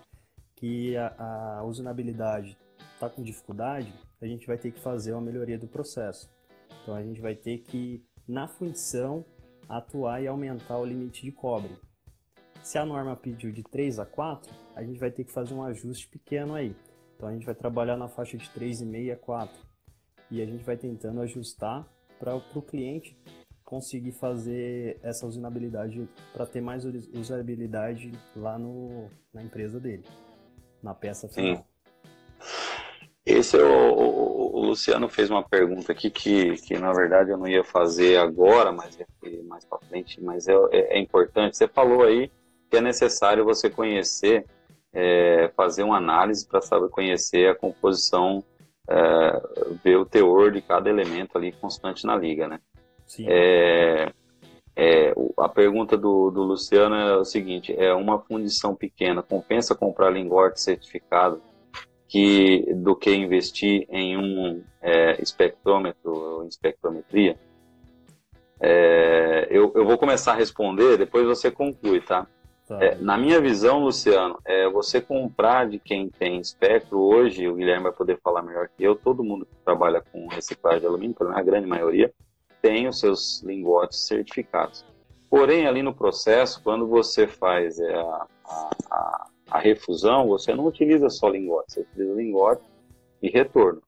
[0.56, 2.56] que a, a usinabilidade
[3.06, 6.30] está com dificuldade, a gente vai ter que fazer uma melhoria do processo.
[6.82, 9.24] Então a gente vai ter que, na função,
[9.68, 11.76] atuar e aumentar o limite de cobre.
[12.62, 15.62] Se a norma pediu de 3 a 4, a gente vai ter que fazer um
[15.62, 16.74] ajuste pequeno aí.
[17.16, 19.54] Então a gente vai trabalhar na faixa de 3,5 a 4.
[20.30, 21.86] E a gente vai tentando ajustar
[22.18, 23.16] para o cliente
[23.62, 30.04] conseguir fazer essa usinabilidade para ter mais usabilidade lá no, na empresa dele,
[30.82, 31.56] na peça final.
[31.56, 31.73] Sim.
[33.26, 37.38] Esse é o, o, o, Luciano fez uma pergunta aqui que, que na verdade eu
[37.38, 38.98] não ia fazer agora, mas
[39.46, 41.56] mais para frente, mas é, é, é, importante.
[41.56, 42.30] Você falou aí
[42.70, 44.44] que é necessário você conhecer,
[44.92, 48.44] é, fazer uma análise para saber conhecer a composição,
[48.86, 49.42] é,
[49.82, 52.60] ver o teor de cada elemento ali constante na liga, né?
[53.06, 53.24] Sim.
[53.26, 54.12] É,
[54.76, 60.10] é, a pergunta do, do Luciano é o seguinte: é uma fundição pequena, compensa comprar
[60.10, 61.40] lingote certificado?
[62.14, 67.36] Que, do que investir em um é, espectrômetro ou espectrometria?
[68.60, 72.24] É, eu, eu vou começar a responder, depois você conclui, tá?
[72.68, 72.78] tá.
[72.80, 77.82] É, na minha visão, Luciano, é você comprar de quem tem espectro hoje, o Guilherme
[77.82, 81.42] vai poder falar melhor que eu, todo mundo que trabalha com reciclagem de alumínio, a
[81.42, 82.14] grande maioria,
[82.62, 84.84] tem os seus lingotes certificados.
[85.28, 88.26] Porém, ali no processo, quando você faz é, a,
[88.88, 92.64] a, a refusão, você não utiliza só lingote, você utiliza lingote
[93.22, 93.82] e retorno.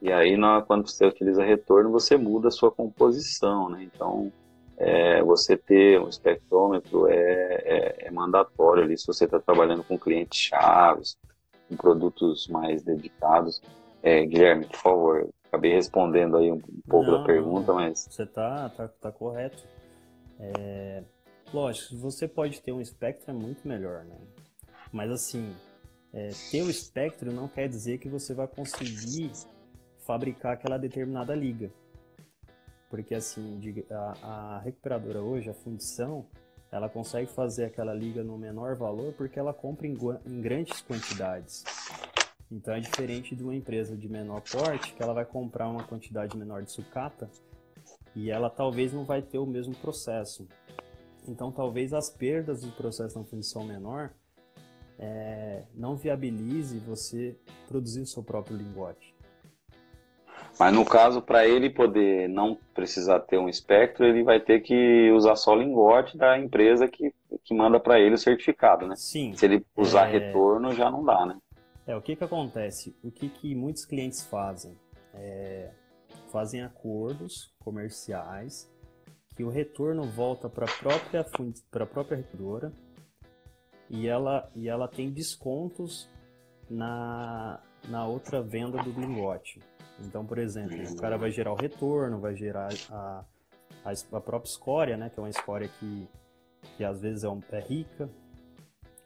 [0.00, 3.84] E aí, na, quando você utiliza retorno, você muda a sua composição, né?
[3.84, 4.32] Então,
[4.76, 9.96] é, você ter um espectrômetro é, é, é mandatório ali se você está trabalhando com
[9.96, 11.16] clientes chaves,
[11.68, 13.62] com produtos mais dedicados.
[14.02, 18.08] É, Guilherme, por favor, acabei respondendo aí um, um pouco não, da pergunta, mas...
[18.10, 19.62] Você está tá, tá correto.
[20.40, 21.04] É,
[21.54, 24.16] lógico, você pode ter um espectro é muito melhor, né?
[24.92, 25.54] Mas assim,
[26.12, 29.32] é, ter o espectro não quer dizer que você vai conseguir
[30.06, 31.72] fabricar aquela determinada liga.
[32.90, 33.58] Porque assim,
[33.90, 36.26] a, a recuperadora hoje, a fundição,
[36.70, 41.64] ela consegue fazer aquela liga no menor valor porque ela compra em, em grandes quantidades.
[42.50, 46.36] Então é diferente de uma empresa de menor porte, que ela vai comprar uma quantidade
[46.36, 47.30] menor de sucata
[48.14, 50.46] e ela talvez não vai ter o mesmo processo.
[51.26, 54.12] Então talvez as perdas do processo na fundição menor
[55.02, 57.36] é, não viabilize você
[57.66, 59.12] produzir o seu próprio lingote.
[60.58, 65.10] Mas no caso, para ele poder não precisar ter um espectro, ele vai ter que
[65.10, 68.94] usar só o lingote da empresa que, que manda para ele o certificado, né?
[68.94, 69.34] Sim.
[69.34, 70.12] Se ele usar é...
[70.12, 71.36] retorno, já não dá, né?
[71.84, 72.94] É, o que que acontece?
[73.02, 74.78] O que que muitos clientes fazem?
[75.14, 75.70] É,
[76.30, 78.70] fazem acordos comerciais
[79.34, 81.26] que o retorno volta para a própria,
[81.70, 82.72] pra própria recuperadora
[83.92, 86.08] e ela, e ela tem descontos
[86.68, 89.60] na, na outra venda do lingote.
[90.00, 93.24] Então, por exemplo, o cara vai gerar o retorno, vai gerar a,
[93.84, 96.08] a, a própria escória, né, que é uma escória que,
[96.76, 98.08] que às vezes é, um, é rica,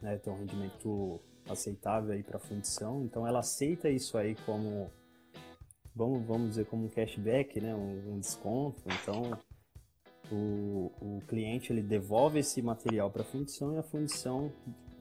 [0.00, 1.20] né, tem um rendimento
[1.50, 4.90] aceitável aí para fundição, então ela aceita isso aí como
[5.94, 8.80] vamos, vamos dizer como um cashback, né, um, um desconto.
[8.86, 9.36] Então
[10.30, 14.52] o, o cliente ele devolve esse material para a fundição e a fundição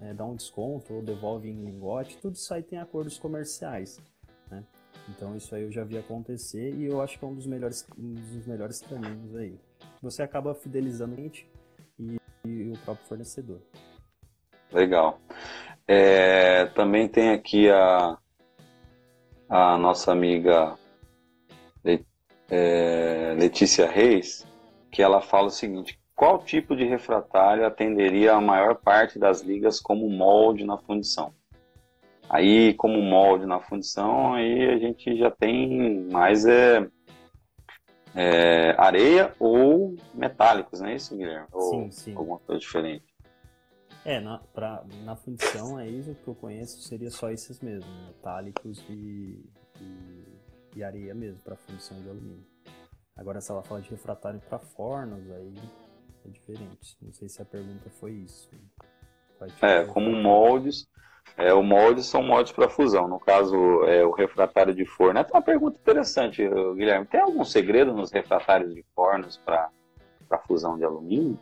[0.02, 2.18] é, dá um desconto ou devolve em lingote.
[2.18, 4.02] Tudo isso aí tem acordos comerciais.
[4.50, 4.64] Né?
[5.10, 7.88] Então isso aí eu já vi acontecer e eu acho que é um dos melhores,
[7.98, 9.60] um dos melhores caminhos aí.
[10.02, 11.50] Você acaba fidelizando o cliente
[12.00, 13.62] e, e o próprio fornecedor.
[14.72, 15.20] Legal.
[15.88, 18.18] É, também tem aqui a,
[19.48, 20.78] a nossa amiga
[22.50, 24.46] é, Letícia Reis,
[24.96, 29.82] que ela fala o seguinte: qual tipo de refratário atenderia a maior parte das ligas
[29.82, 31.34] como molde na fundição?
[32.30, 36.90] Aí, como molde na fundição, aí a gente já tem mais é,
[38.16, 41.48] é, areia ou metálicos, não é isso, Guilherme?
[41.52, 42.16] Ou sim, sim.
[42.16, 43.04] alguma coisa diferente?
[44.06, 48.84] É, na, pra, na fundição, aí o que eu conheço seria só esses mesmo, metálicos
[48.90, 49.44] e,
[49.82, 50.24] e,
[50.78, 52.55] e areia mesmo, para fundição de alumínio.
[53.16, 55.56] Agora, se ela fala de refratário para fornos, aí
[56.26, 56.98] é diferente.
[57.02, 58.50] Não sei se a pergunta foi isso.
[59.62, 60.88] É, como moldes.
[61.38, 63.08] É, o molde são moldes para fusão.
[63.08, 63.56] No caso,
[63.86, 65.20] é, o refratário de forno.
[65.20, 66.44] É uma pergunta interessante,
[66.76, 67.06] Guilherme.
[67.06, 69.72] Tem algum segredo nos refratários de fornos para
[70.46, 71.40] fusão de alumínio?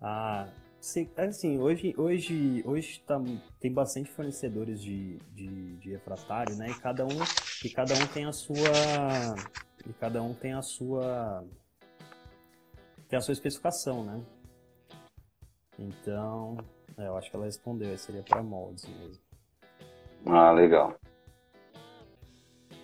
[0.00, 0.48] Ah,
[0.80, 3.20] sim, assim, hoje, hoje, hoje tá,
[3.58, 6.68] tem bastante fornecedores de, de, de refratário, né?
[6.70, 7.18] E cada um,
[7.64, 8.54] e cada um tem a sua
[9.86, 11.44] e cada um tem a sua
[13.08, 14.24] tem a sua especificação, né?
[15.78, 16.56] Então,
[16.96, 19.22] é, eu acho que ela respondeu, seria para moldes mesmo.
[20.26, 20.94] Ah, legal.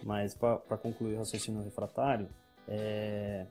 [0.02, 2.28] Mas para concluir o raciocínio refratário,
[2.68, 3.46] é...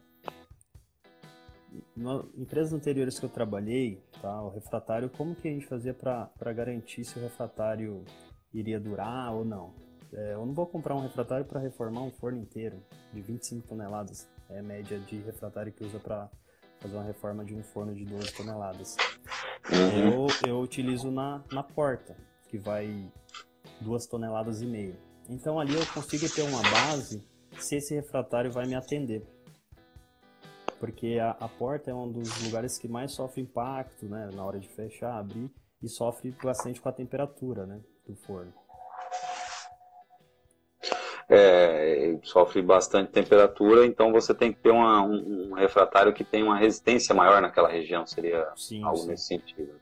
[1.97, 6.53] em empresas anteriores que eu trabalhei, tá, o refratário, como que a gente fazia para
[6.53, 8.03] garantir se o refratário
[8.53, 9.73] iria durar ou não?
[10.13, 12.83] É, eu não vou comprar um refratário para reformar um forno inteiro
[13.13, 14.27] de 25 toneladas.
[14.49, 16.29] É a média de refratário que usa para
[16.79, 18.95] fazer uma reforma de um forno de 12 toneladas.
[19.71, 20.25] Uhum.
[20.25, 22.15] Eu, eu utilizo na, na porta,
[22.47, 23.11] que vai
[23.81, 24.97] 2 toneladas e meia.
[25.29, 27.23] Então ali eu consigo ter uma base
[27.59, 29.23] se esse refratário vai me atender.
[30.79, 34.59] Porque a, a porta é um dos lugares que mais sofre impacto né, na hora
[34.59, 35.51] de fechar, abrir,
[35.83, 38.53] e sofre bastante com a temperatura né, do forno
[41.29, 46.41] é, sofre bastante temperatura, então você tem que ter uma, um, um, refratário que tem
[46.41, 49.07] uma resistência maior naquela região, seria sim, algo sim.
[49.09, 49.73] nesse sentido.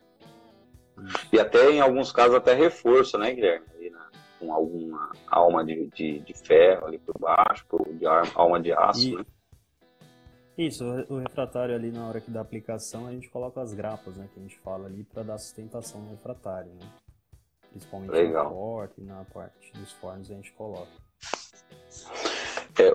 [1.32, 3.66] E até em alguns casos até reforço, né, Guilherme?
[3.80, 3.98] Né,
[4.40, 9.08] com alguma alma de, de, de, ferro ali por baixo, por, de alma de aço,
[9.08, 9.16] e...
[9.16, 9.26] né?
[10.58, 14.28] Isso, o refratário ali na hora que dá aplicação a gente coloca as grapas, né,
[14.34, 16.90] que a gente fala ali para dar sustentação no refratário, né?
[17.70, 18.46] Principalmente Legal.
[18.46, 21.07] na porta e na parte dos fornos a gente coloca.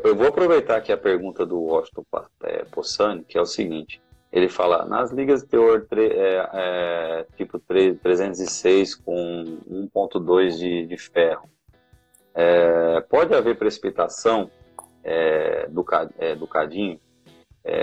[0.03, 2.05] É, eu vou aproveitar aqui a pergunta do Washington
[2.43, 4.03] é, Possani, que é o seguinte.
[4.33, 10.97] Ele fala, nas ligas de teor é, é, tipo 3, 306 com 1.2 de, de,
[10.97, 11.49] ferro,
[12.35, 14.51] é, pode haver precipitação
[15.05, 15.85] é, do,
[16.39, 16.99] do cadinho,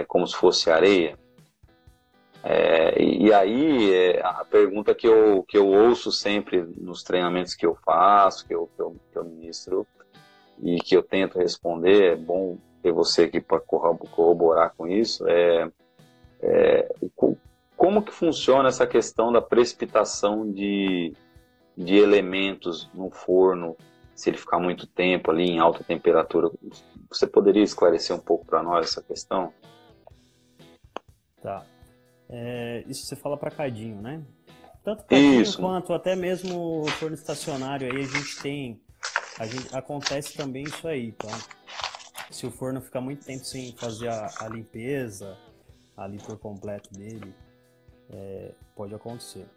[0.08, 1.18] como se fosse areia?
[2.98, 7.76] E, e, aí, a pergunta que eu, que eu ouço sempre nos treinamentos que eu
[7.86, 9.86] faço, que eu, que eu, que eu ministro,
[10.62, 15.70] e que eu tento responder, é bom ter você aqui para corroborar com isso, é,
[16.42, 16.96] é,
[17.76, 21.14] como que funciona essa questão da precipitação de,
[21.78, 23.76] de elementos no forno,
[24.14, 26.52] se ele ficar muito tempo ali em alta temperatura?
[27.10, 29.54] Você poderia esclarecer um pouco para nós essa questão?
[31.42, 31.66] Tá.
[32.30, 34.22] É, isso você fala para cadinho, né?
[34.84, 35.58] Tanto cadinho isso.
[35.58, 38.82] quanto até mesmo forno estacionário aí a gente tem
[39.46, 41.30] gente, acontece também isso aí, tá?
[42.30, 45.38] Se o forno ficar muito tempo sem fazer a, a limpeza
[45.96, 47.34] ali por completo dele,
[48.10, 49.48] é, pode acontecer.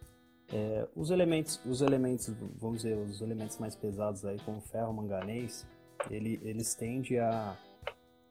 [0.52, 2.28] É, os elementos, os elementos,
[2.58, 5.66] vamos dizer, os elementos mais pesados aí, como ferro, manganês,
[6.10, 7.56] ele, eles tendem a,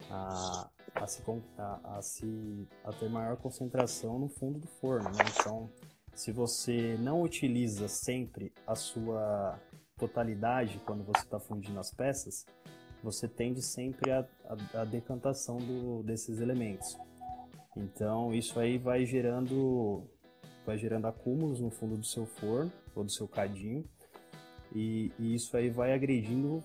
[0.10, 1.24] a, a, se,
[1.58, 5.24] a, a, se, a ter maior concentração no fundo do forno, né?
[5.40, 5.70] Então,
[6.14, 9.60] se você não utiliza sempre a sua
[10.02, 12.46] totalidade, quando você está fundindo as peças,
[13.04, 16.98] você tende sempre a, a, a decantação do, desses elementos.
[17.78, 20.04] Então isso aí vai gerando,
[20.66, 23.86] vai gerando acúmulos no fundo do seu forno ou do seu cadinho
[24.74, 26.64] e, e isso aí vai agredindo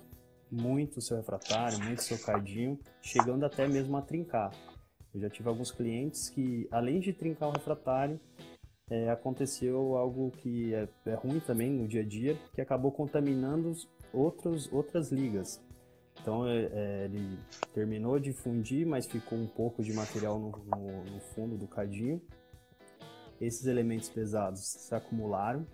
[0.51, 4.53] muito o seu refratário, muito o seu cadinho, chegando até mesmo a trincar.
[5.13, 8.21] Eu já tive alguns clientes que, além de trincar o refratário,
[8.91, 13.73] é, aconteceu algo que é, é, ruim também no dia a dia, que acabou contaminando
[14.13, 15.61] outros, outras ligas.
[16.21, 17.39] Então é, é, ele
[17.75, 22.21] terminou de fundir, mas ficou um pouco de material no, no, no fundo do cadinho.
[23.41, 25.67] Esses elementos pesados se acumularam.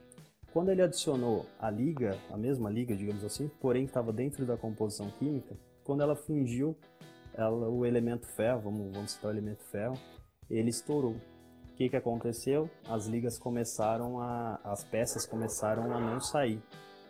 [0.53, 5.11] Quando ele adicionou a liga, a mesma liga, digamos assim, porém estava dentro da composição
[5.19, 6.77] química, quando ela fundiu,
[7.33, 9.99] ela, o elemento ferro, vamos, vamos citar o elemento ferro,
[10.51, 11.17] ele estourou.
[11.73, 12.69] O que, que aconteceu?
[12.87, 14.61] As ligas começaram a.
[14.63, 16.63] as peças começaram a não sair.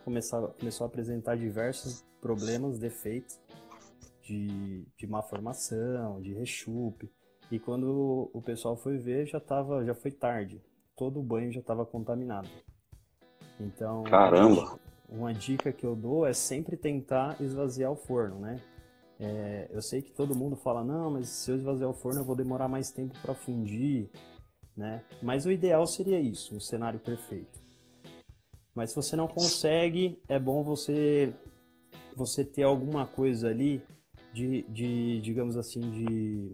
[0.04, 3.40] Começou, começou a apresentar diversos problemas, defeitos
[4.22, 7.10] de, de má formação, de rechupe.
[7.50, 10.62] E quando o pessoal foi ver, já, tava, já foi tarde.
[10.96, 12.48] Todo o banho já estava contaminado.
[13.58, 14.78] Então, Caramba!
[15.08, 18.60] Uma dica que eu dou é sempre tentar esvaziar o forno, né?
[19.20, 22.24] É, eu sei que todo mundo fala, não, mas se eu esvaziar o forno eu
[22.24, 24.08] vou demorar mais tempo para fundir,
[24.76, 25.02] né?
[25.22, 27.60] Mas o ideal seria isso, um cenário perfeito.
[28.74, 31.34] Mas se você não consegue, é bom você
[32.14, 33.82] você ter alguma coisa ali
[34.32, 36.52] de, de digamos assim, de,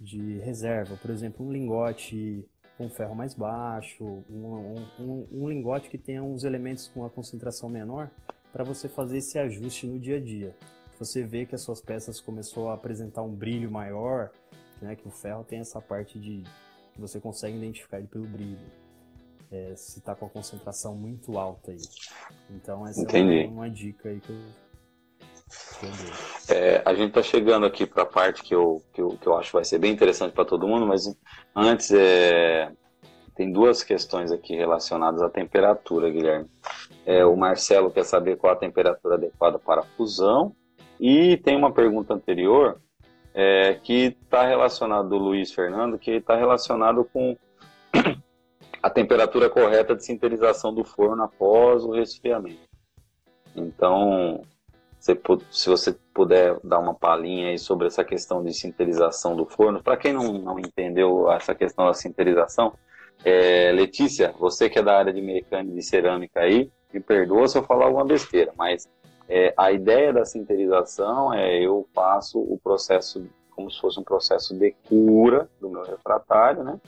[0.00, 0.96] de reserva.
[0.96, 2.44] Por exemplo, um lingote
[2.76, 7.68] com ferro mais baixo, um, um, um lingote que tenha uns elementos com a concentração
[7.68, 8.10] menor
[8.52, 10.56] para você fazer esse ajuste no dia a dia.
[10.98, 14.30] Você vê que as suas peças começou a apresentar um brilho maior,
[14.80, 16.44] né, que o ferro tem essa parte de
[16.92, 18.82] que você consegue identificar ele pelo brilho.
[19.50, 21.78] É, se está com a concentração muito alta aí.
[22.50, 23.40] Então essa Entendi.
[23.40, 24.38] é uma, uma, dica aí que eu,
[26.48, 29.36] é, a gente está chegando aqui para a parte que eu, que, eu, que eu
[29.36, 31.14] acho vai ser bem interessante para todo mundo, mas
[31.54, 32.72] antes é,
[33.34, 36.48] tem duas questões aqui relacionadas à temperatura, Guilherme.
[37.04, 40.54] É, o Marcelo quer saber qual a temperatura adequada para a fusão
[41.00, 42.80] e tem uma pergunta anterior
[43.34, 47.36] é, que está relacionado do Luiz Fernando, que está relacionado com
[48.82, 52.68] a temperatura correta de sinterização do forno após o resfriamento.
[53.54, 54.42] Então,
[54.98, 55.18] se,
[55.50, 59.96] se você puder dar uma palhinha aí sobre essa questão de sinterização do forno, para
[59.96, 62.74] quem não, não entendeu essa questão da sinterização,
[63.24, 67.56] é, Letícia, você que é da área de mecânica de cerâmica aí, me perdoa se
[67.56, 68.88] eu falar alguma besteira, mas
[69.28, 74.54] é, a ideia da sinterização é eu faço o processo como se fosse um processo
[74.56, 76.80] de cura do meu refratário, né?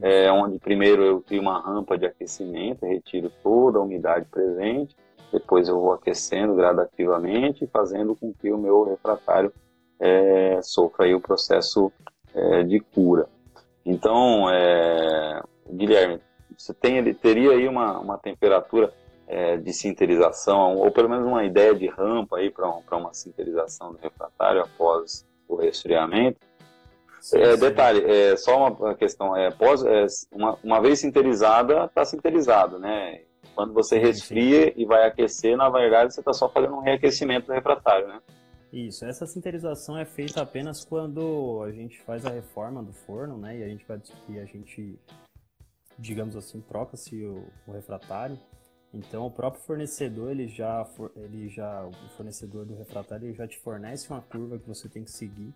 [0.00, 4.96] É, onde primeiro eu crio uma rampa de aquecimento, retiro toda a umidade presente,
[5.30, 9.52] depois eu vou aquecendo gradativamente, fazendo com que o meu refratário
[10.00, 11.92] é, sofra aí o processo
[12.34, 13.28] é, de cura.
[13.84, 16.20] Então, é, Guilherme,
[16.56, 18.92] você tem, ele teria aí uma, uma temperatura
[19.32, 23.98] é, de sinterização, ou pelo menos uma ideia de rampa aí para uma sinterização do
[23.98, 26.38] refratário após o resfriamento.
[27.18, 27.60] Sim, é, sim.
[27.60, 33.22] Detalhe, é, só uma questão, é, pós, é, uma, uma vez sinterizada, está sinterizado, né?
[33.54, 34.72] Quando você resfria sim.
[34.76, 38.20] e vai aquecer, na verdade você está só fazendo um reaquecimento do refratário, né?
[38.70, 43.58] Isso, essa sinterização é feita apenas quando a gente faz a reforma do forno, né?
[43.58, 44.98] E a gente vai e a gente,
[45.98, 48.38] digamos assim, troca-se o, o refratário.
[48.92, 50.86] Então o próprio fornecedor, ele já,
[51.16, 55.02] ele já, o fornecedor do refratário, ele já te fornece uma curva que você tem
[55.02, 55.54] que seguir.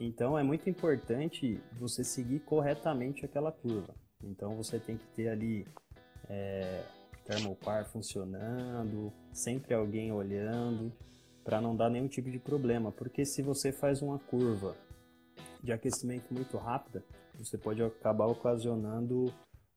[0.00, 3.94] Então é muito importante você seguir corretamente aquela curva.
[4.22, 5.66] Então você tem que ter ali
[6.28, 6.82] é,
[7.24, 10.92] termopar funcionando, sempre alguém olhando,
[11.44, 12.90] para não dar nenhum tipo de problema.
[12.90, 14.74] Porque se você faz uma curva
[15.62, 17.04] de aquecimento muito rápida,
[17.38, 19.32] você pode acabar ocasionando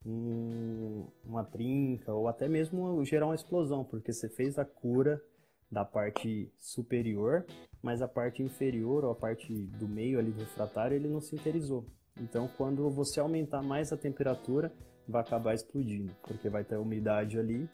[0.05, 5.21] um, uma trinca ou até mesmo gerar uma explosão, porque você fez a cura
[5.69, 7.45] da parte superior,
[7.81, 11.85] mas a parte inferior ou a parte do meio ali do refratário ele não sinterizou.
[12.19, 14.71] Então, quando você aumentar mais a temperatura,
[15.07, 17.69] vai acabar explodindo, porque vai ter umidade ali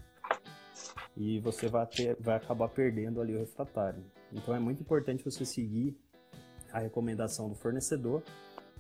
[1.16, 4.04] e você vai, ter, vai acabar perdendo ali o refratário.
[4.32, 5.96] Então, é muito importante você seguir
[6.72, 8.24] a recomendação do fornecedor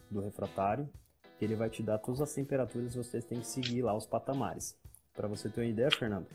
[0.09, 0.89] do refratário
[1.41, 4.77] ele vai te dar todas as temperaturas, você tem que seguir lá os patamares.
[5.13, 6.27] Para você ter uma ideia, Fernando,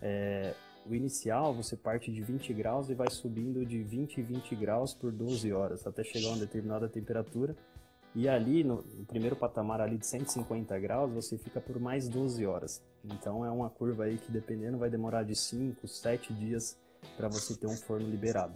[0.00, 0.54] é,
[0.86, 4.94] o inicial você parte de 20 graus e vai subindo de 20 e 20 graus
[4.94, 7.54] por 12 horas, até chegar a uma determinada temperatura.
[8.14, 12.44] E ali, no, no primeiro patamar ali de 150 graus, você fica por mais 12
[12.44, 12.82] horas.
[13.04, 16.76] Então é uma curva aí que dependendo vai demorar de 5, 7 dias
[17.16, 18.54] para você ter um forno liberado.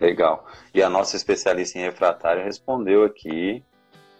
[0.00, 0.46] Legal.
[0.74, 3.64] E a nossa especialista em refratário respondeu aqui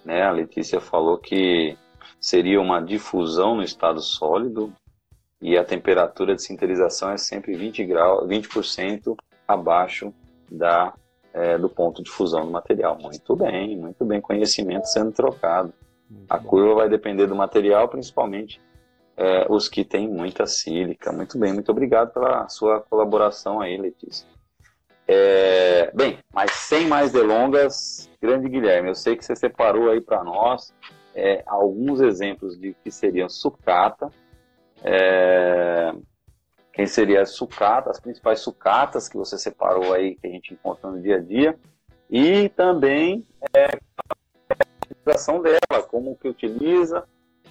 [0.05, 0.22] né?
[0.22, 1.76] A Letícia falou que
[2.20, 4.72] seria uma difusão no estado sólido
[5.40, 10.12] e a temperatura de sinterização é sempre 20 graus, 20% abaixo
[10.50, 10.94] da
[11.34, 12.98] é, do ponto de fusão do material.
[13.00, 15.72] Muito bem, muito bem, conhecimento sendo trocado.
[16.28, 18.61] A curva vai depender do material, principalmente
[19.16, 21.11] é, os que têm muita sílica.
[21.11, 24.26] Muito bem, muito obrigado pela sua colaboração aí, Letícia.
[25.07, 30.22] É, bem, mas sem mais delongas, grande Guilherme, eu sei que você separou aí para
[30.22, 30.72] nós
[31.14, 34.09] é, alguns exemplos de que seriam sucata,
[34.82, 35.92] é,
[36.72, 40.90] quem seria a sucata, as principais sucatas que você separou aí, que a gente encontra
[40.90, 41.59] no dia a dia,
[42.11, 47.05] e também é, a utilização dela, como que utiliza,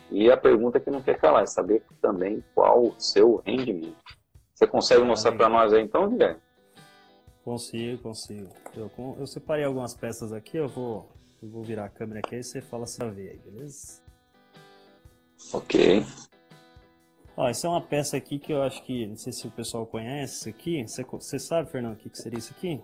[0.10, 3.96] e a pergunta que não quer calar é saber também qual o seu rendimento.
[4.54, 6.40] Você consegue mostrar para nós aí então, Guilherme?
[7.44, 8.50] Consigo, consigo.
[8.76, 11.10] Eu, eu separei algumas peças aqui, eu vou,
[11.42, 14.02] eu vou virar a câmera aqui e você fala se vai ver aí, beleza?
[15.52, 16.06] Ok.
[17.36, 19.88] Ó, essa é uma peça aqui que eu acho que, não sei se o pessoal
[19.88, 20.88] conhece isso aqui.
[20.88, 22.80] Você, você sabe, Fernando, o que, que seria isso aqui?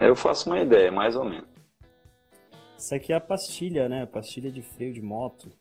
[0.00, 1.48] Eu faço uma ideia, mais ou menos.
[2.78, 4.06] Isso aqui é a pastilha, né?
[4.06, 5.52] Pastilha de freio de moto.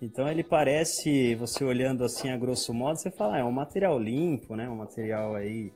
[0.00, 3.98] Então ele parece, você olhando assim a grosso modo, você fala, ah, é um material
[3.98, 4.68] limpo, né?
[4.68, 5.72] Um material aí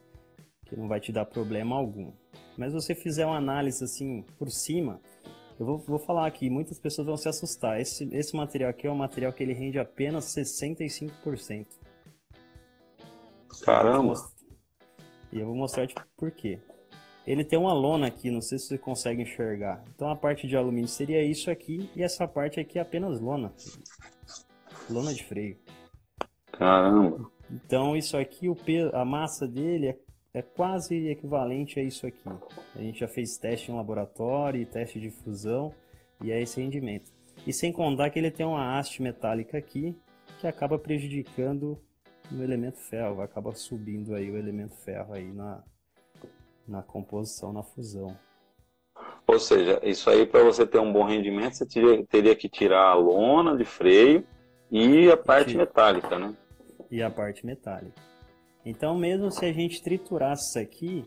[0.72, 2.10] que não vai te dar problema algum.
[2.56, 5.00] Mas você fizer uma análise assim por cima,
[5.60, 7.78] eu vou, vou falar aqui, muitas pessoas vão se assustar.
[7.78, 11.66] Esse, esse material aqui é um material que ele rende apenas 65%.
[13.62, 14.14] Caramba!
[15.30, 16.58] E eu vou mostrar tipo, por quê.
[17.26, 19.84] Ele tem uma lona aqui, não sei se você consegue enxergar.
[19.94, 23.52] Então a parte de alumínio seria isso aqui e essa parte aqui é apenas lona.
[24.90, 25.58] Lona de freio.
[26.50, 27.30] Caramba!
[27.50, 29.98] Então isso aqui, o peso, a massa dele é,
[30.34, 32.28] é quase equivalente a isso aqui.
[32.74, 35.74] A gente já fez teste em laboratório, teste de fusão
[36.22, 37.10] e é esse rendimento.
[37.46, 39.94] E sem contar que ele tem uma haste metálica aqui
[40.40, 41.78] que acaba prejudicando
[42.30, 45.62] o elemento ferro, acaba subindo aí o elemento ferro aí na,
[46.66, 48.16] na composição, na fusão.
[49.26, 52.90] Ou seja, isso aí para você ter um bom rendimento, você teria, teria, que tirar
[52.90, 54.24] a lona de freio
[54.70, 56.34] e a parte metálica, né?
[56.90, 58.11] E a parte metálica.
[58.64, 61.04] Então, mesmo se a gente triturasse isso aqui,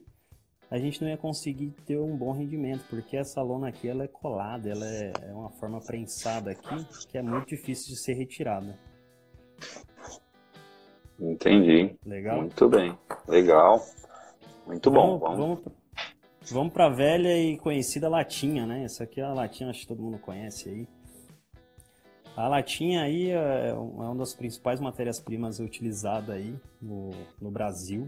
[0.70, 4.08] a gente não ia conseguir ter um bom rendimento, porque essa lona aqui ela é
[4.08, 8.78] colada, ela é, é uma forma prensada aqui, que é muito difícil de ser retirada.
[11.20, 11.96] Entendi.
[12.06, 12.42] Legal?
[12.42, 12.98] Muito bem.
[13.28, 13.82] Legal.
[14.68, 15.36] Muito vamos, bom.
[15.36, 15.60] Vamos,
[16.52, 18.84] vamos para a velha e conhecida latinha, né?
[18.84, 20.88] Essa aqui é a latinha, acho que todo mundo conhece aí.
[22.36, 27.12] A latinha aí é, é uma das principais matérias-primas utilizadas aí no,
[27.42, 28.08] no Brasil,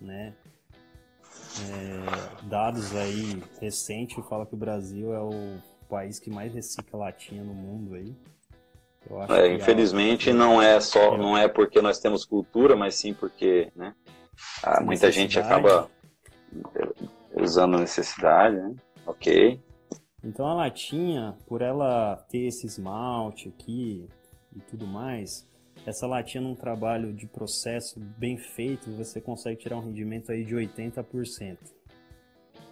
[0.00, 0.34] né?
[1.60, 5.58] É, dados aí recentes falam que o Brasil é o
[5.88, 8.14] país que mais recicla latinha no mundo aí.
[9.30, 13.94] É, infelizmente não é só, não é porque nós temos cultura, mas sim porque, né?
[14.82, 15.90] Muita gente acaba
[17.34, 18.74] usando necessidade, né?
[19.06, 19.60] Ok.
[20.24, 24.08] Então a latinha, por ela ter esse esmalte aqui
[24.54, 25.48] e tudo mais,
[25.84, 30.54] essa latinha num trabalho de processo bem feito, você consegue tirar um rendimento aí de
[30.54, 31.58] 80%.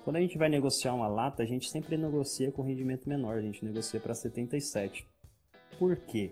[0.05, 3.43] Quando a gente vai negociar uma lata, a gente sempre negocia com rendimento menor, a
[3.43, 5.07] gente negocia para 77.
[5.79, 6.31] Por quê?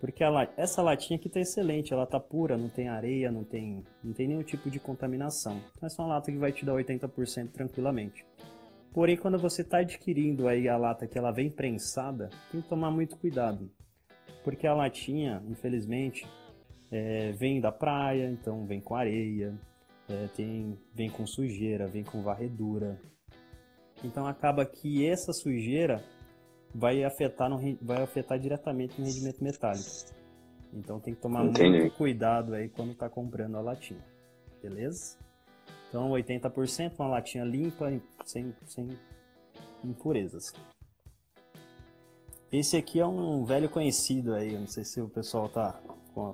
[0.00, 0.22] Porque
[0.56, 4.28] essa latinha aqui está excelente, ela está pura, não tem areia, não tem, não tem
[4.28, 5.60] nenhum tipo de contaminação.
[5.76, 8.24] Então essa é uma lata que vai te dar 80% tranquilamente.
[8.92, 12.90] Porém, quando você está adquirindo aí a lata que ela vem prensada, tem que tomar
[12.90, 13.70] muito cuidado.
[14.42, 16.26] Porque a latinha, infelizmente,
[16.90, 19.54] é, vem da praia, então vem com areia,
[20.08, 22.98] é, tem, vem com sujeira, vem com varredura.
[24.02, 26.02] Então acaba que essa sujeira
[26.74, 29.90] vai afetar, no, vai afetar diretamente no rendimento metálico.
[30.72, 31.80] Então tem que tomar Entendi.
[31.80, 34.04] muito cuidado aí quando está comprando a latinha.
[34.62, 35.18] Beleza?
[35.88, 37.90] Então 80% uma latinha limpa,
[38.24, 38.88] sem, sem
[39.84, 40.52] impurezas.
[42.50, 45.80] Esse aqui é um velho conhecido aí, não sei se o pessoal tá,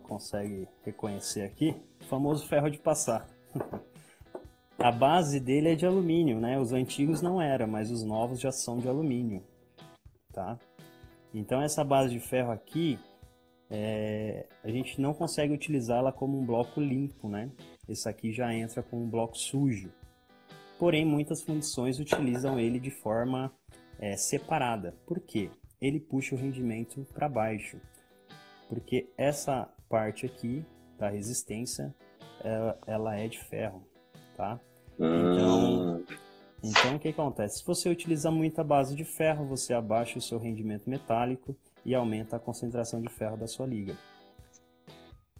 [0.04, 3.28] consegue reconhecer aqui, o famoso ferro de passar.
[4.78, 6.58] a base dele é de alumínio, né?
[6.58, 9.42] Os antigos não era, mas os novos já são de alumínio
[10.34, 10.58] tá?
[11.32, 12.98] Então essa base de ferro aqui,
[13.70, 17.50] é, a gente não consegue utilizá-la como um bloco limpo, né?
[17.88, 19.92] Esse aqui já entra como um bloco sujo.
[20.78, 23.52] Porém, muitas fundições utilizam ele de forma
[23.98, 24.94] é, separada.
[25.06, 25.50] Por quê?
[25.80, 27.78] Ele puxa o rendimento para baixo.
[28.68, 30.64] Porque essa parte aqui
[30.98, 31.94] da resistência,
[32.42, 33.86] ela, ela é de ferro,
[34.36, 34.58] tá?
[34.94, 36.04] Então, hum.
[36.62, 37.58] Então, o que acontece?
[37.58, 41.54] Se você utiliza muita base de ferro, você abaixa o seu rendimento metálico
[41.84, 43.94] e aumenta a concentração de ferro da sua liga.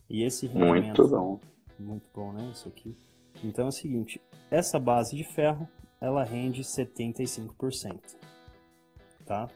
[0.09, 1.40] E esse rendimento...
[1.79, 2.33] Muito bom.
[2.33, 2.51] Né?
[2.53, 2.97] Isso aqui.
[3.43, 4.20] Então é o seguinte,
[4.51, 5.68] essa base de ferro,
[6.01, 8.16] ela rende 75%.
[9.27, 9.49] Tá?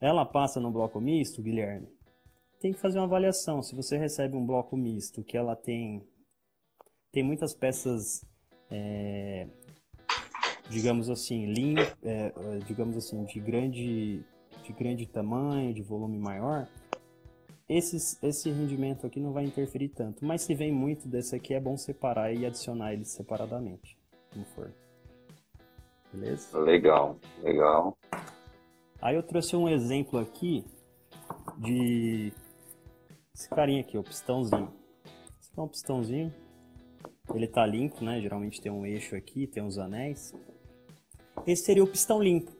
[0.00, 1.86] ela passa no bloco misto, Guilherme?
[2.58, 3.62] Tem que fazer uma avaliação.
[3.62, 6.02] Se você recebe um bloco misto que ela tem
[7.12, 8.24] tem muitas peças,
[8.70, 9.48] é,
[10.68, 12.32] digamos assim, linha, é,
[12.66, 14.24] digamos assim, de grande
[14.64, 16.68] de grande tamanho, de volume maior,
[17.70, 20.24] esses, esse rendimento aqui não vai interferir tanto.
[20.24, 23.96] Mas se vem muito desse aqui, é bom separar e adicionar eles separadamente
[24.34, 24.74] no forno.
[26.12, 26.58] Beleza?
[26.58, 27.96] Legal, legal.
[29.00, 30.64] Aí eu trouxe um exemplo aqui
[31.58, 32.32] de
[33.32, 34.72] esse carinha aqui, o pistãozinho.
[35.40, 36.34] Esse é um pistãozinho.
[37.32, 38.20] Ele tá limpo, né?
[38.20, 40.34] Geralmente tem um eixo aqui, tem uns anéis.
[41.46, 42.50] Esse seria o pistão limpo.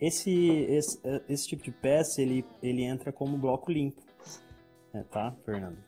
[0.00, 0.98] Esse, esse,
[1.28, 4.02] esse tipo de peça, ele, ele entra como bloco limpo.
[4.94, 5.78] É, tá, Fernando?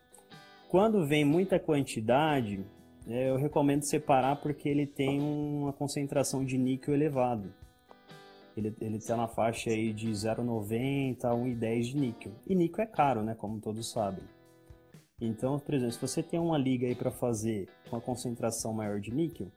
[0.68, 2.66] Quando vem muita quantidade,
[3.06, 7.54] é, eu recomendo separar porque ele tem uma concentração de níquel elevado.
[8.56, 12.32] Ele está na faixa aí de 0,90 a 1,10 de níquel.
[12.46, 13.34] E níquel é caro, né?
[13.34, 14.24] Como todos sabem.
[15.20, 19.12] Então, por exemplo, se você tem uma liga aí para fazer uma concentração maior de
[19.12, 19.52] níquel,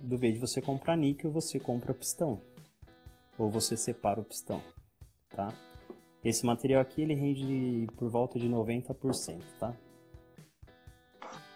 [0.00, 2.42] do vez de você comprar níquel, você compra pistão.
[3.38, 4.60] Ou você separa o pistão,
[5.30, 5.54] tá?
[6.24, 9.74] Esse material aqui ele rende por volta de 90%, tá?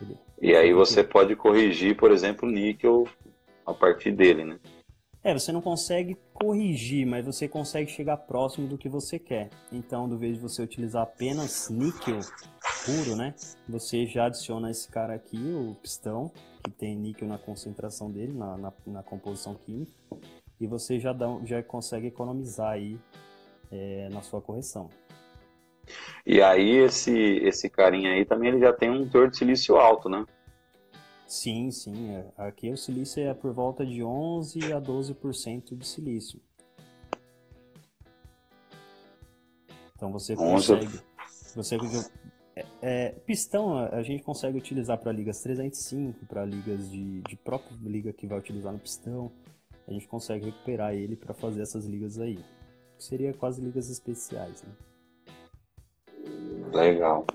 [0.01, 0.19] Ele...
[0.41, 3.05] E aí você pode corrigir, por exemplo, o níquel
[3.65, 4.59] a partir dele, né?
[5.23, 9.51] É, você não consegue corrigir, mas você consegue chegar próximo do que você quer.
[9.73, 12.21] Então, do vez de você utilizar apenas níquel
[12.85, 13.35] puro, né?
[13.69, 16.31] Você já adiciona esse cara aqui, o pistão,
[16.63, 19.93] que tem níquel na concentração dele, na, na, na composição química,
[20.61, 22.97] e você já, dá, já consegue economizar aí
[23.71, 24.89] é, na sua correção.
[26.25, 30.09] E aí esse, esse carinha aí também ele já tem um teor de silício alto,
[30.09, 30.27] né?
[31.27, 32.15] Sim, sim.
[32.15, 32.27] É.
[32.37, 36.41] Aqui o silício é por volta de 11 a 12% de silício.
[39.95, 41.01] Então você consegue.
[41.55, 41.77] Você,
[42.55, 47.77] é, é, pistão a gente consegue utilizar para ligas 305, para ligas de, de própria
[47.83, 49.33] liga que vai utilizar no pistão.
[49.89, 52.39] A gente consegue recuperar ele para fazer essas ligas aí.
[52.99, 54.71] Seria quase ligas especiais, né?
[56.73, 57.27] Legal.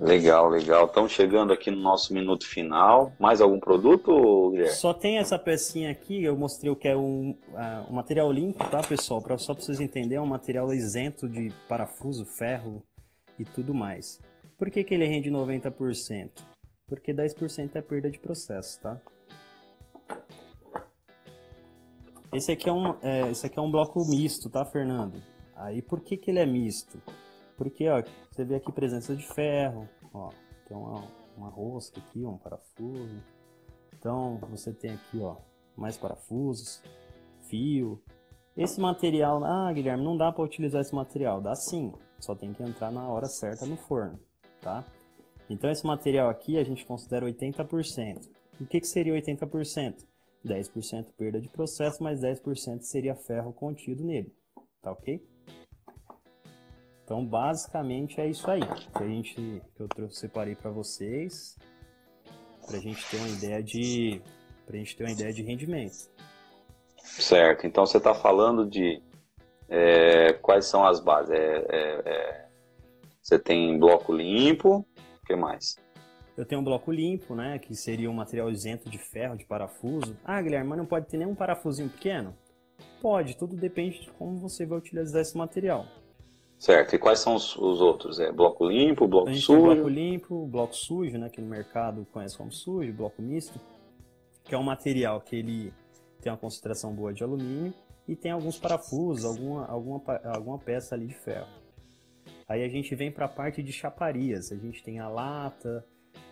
[0.00, 0.86] Legal, legal.
[0.86, 3.12] Estamos chegando aqui no nosso minuto final.
[3.18, 4.72] Mais algum produto, Guilherme?
[4.72, 8.64] Só tem essa pecinha aqui, eu mostrei o que é um, uh, um material limpo,
[8.70, 9.20] tá, pessoal?
[9.20, 12.80] Pra, só para vocês entenderem, é um material isento de parafuso, ferro
[13.38, 14.20] e tudo mais.
[14.56, 16.30] Por que, que ele rende 90%?
[16.86, 19.00] Porque 10% é perda de processo, tá?
[22.32, 25.22] Esse aqui é um, é, esse aqui é um bloco misto, tá, Fernando?
[25.56, 27.00] Aí por que, que ele é misto?
[27.56, 30.30] Porque ó, você vê aqui presença de ferro, ó,
[30.66, 31.04] tem uma,
[31.36, 33.22] uma rosca aqui, um parafuso.
[33.98, 35.36] Então você tem aqui ó,
[35.74, 36.82] mais parafusos,
[37.48, 38.02] fio.
[38.54, 41.40] Esse material, ah Guilherme, não dá para utilizar esse material.
[41.40, 44.20] Dá sim, só tem que entrar na hora certa no forno,
[44.60, 44.84] tá?
[45.48, 48.28] Então esse material aqui a gente considera 80%.
[48.60, 50.04] O que, que seria 80%?
[50.44, 54.32] 10% perda de processo, mais 10% seria ferro contido nele,
[54.80, 55.22] tá ok?
[57.04, 61.56] Então, basicamente é isso aí que a gente que eu trouxe, separei para vocês,
[62.66, 64.20] para a gente ter uma ideia de,
[64.66, 66.10] para gente ter uma ideia de rendimento.
[67.02, 67.66] Certo.
[67.66, 69.02] Então você está falando de
[69.68, 71.30] é, quais são as bases?
[71.30, 72.48] É, é, é,
[73.22, 74.86] você tem bloco limpo,
[75.22, 75.76] o que mais?
[76.38, 80.16] Eu tenho um bloco limpo, né, que seria um material isento de ferro, de parafuso.
[80.24, 82.32] Ah, Guilherme, mas não pode ter nenhum parafusinho pequeno?
[83.02, 85.84] Pode, tudo depende de como você vai utilizar esse material.
[86.56, 86.94] Certo.
[86.94, 88.20] E quais são os, os outros?
[88.20, 89.66] É bloco limpo, bloco a gente sujo?
[89.66, 93.58] Tem bloco limpo, bloco sujo, né, que no mercado conhece como sujo, bloco misto,
[94.44, 95.74] que é um material que ele
[96.22, 97.74] tem uma concentração boa de alumínio
[98.06, 101.48] e tem alguns parafusos, alguma, alguma, alguma peça ali de ferro.
[102.48, 104.52] Aí a gente vem para a parte de chaparias.
[104.52, 105.84] A gente tem a lata,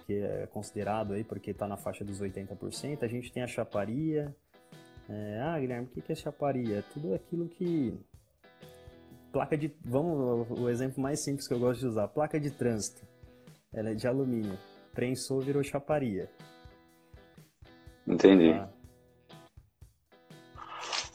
[0.07, 3.03] que é considerado aí porque está na faixa dos 80%.
[3.03, 4.35] A gente tem a chaparia.
[5.09, 6.79] É, ah, Guilherme, o que é chaparia?
[6.79, 7.99] É tudo aquilo que
[9.33, 9.75] placa de.
[9.85, 13.07] Vamos, o exemplo mais simples que eu gosto de usar: placa de trânsito.
[13.75, 14.57] Ela é de alumínio.
[14.95, 16.31] Prensou, virou chaparia.
[18.07, 18.53] Entendi.
[18.53, 18.69] Ah.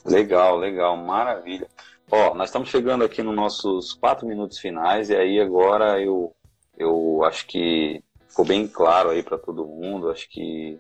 [0.06, 1.68] Legal, legal, maravilha.
[2.12, 6.36] Ó, nós estamos chegando aqui nos nossos quatro minutos finais e aí agora eu,
[6.78, 10.80] eu acho que ficou bem claro aí para todo mundo, acho que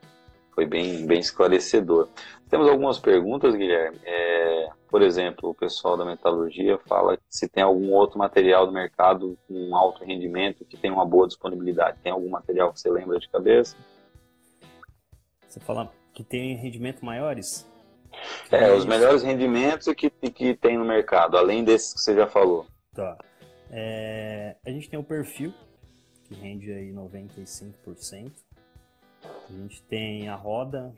[0.55, 2.07] foi bem, bem esclarecedor.
[2.49, 3.99] Temos algumas perguntas, Guilherme.
[4.05, 9.37] É, por exemplo, o pessoal da metalurgia fala se tem algum outro material do mercado
[9.47, 11.99] com alto rendimento que tem uma boa disponibilidade.
[12.01, 13.75] Tem algum material que você lembra de cabeça?
[15.47, 17.69] Você fala que tem rendimento maiores?
[18.49, 22.65] É, os melhores rendimentos que, que tem no mercado, além desses que você já falou.
[22.93, 23.17] Tá.
[23.69, 25.53] É, a gente tem o perfil,
[26.32, 28.32] que rende aí 95%.
[29.23, 30.93] A gente tem a roda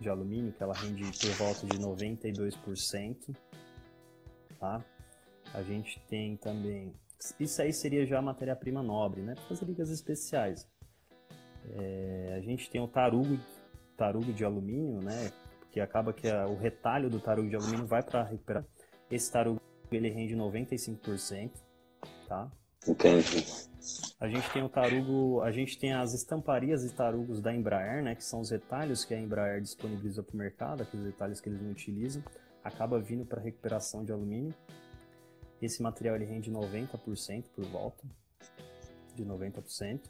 [0.00, 3.36] de alumínio, que ela rende por volta de 92%.
[4.58, 4.84] Tá?
[5.52, 6.92] A gente tem também.
[7.38, 9.34] Isso aí seria já matéria-prima nobre, né?
[9.34, 10.68] Para fazer ligas especiais.
[11.70, 13.38] É, a gente tem o tarugo,
[13.96, 15.32] tarugo de alumínio, né?
[15.70, 18.64] Que acaba que a, o retalho do tarugo de alumínio vai para recuperar.
[19.10, 19.60] Esse tarugo
[19.90, 21.52] ele rende 95%,
[22.26, 22.50] tá?
[22.86, 23.44] Entendi.
[24.20, 28.14] A gente tem o tarugo, a gente tem as estamparias e tarugos da Embraer, né,
[28.14, 31.60] que são os retalhos que a Embraer disponibiliza para o mercado, aqueles retalhos que eles
[31.60, 32.22] não utilizam,
[32.62, 34.54] acaba vindo para recuperação de alumínio.
[35.60, 38.04] Esse material ele rende 90% por volta,
[39.14, 40.00] de 90%.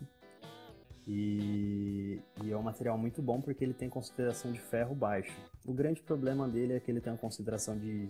[1.07, 5.37] E, e, é um material muito bom porque ele tem consideração de ferro baixo.
[5.67, 8.09] O grande problema dele é que ele tem uma consideração de,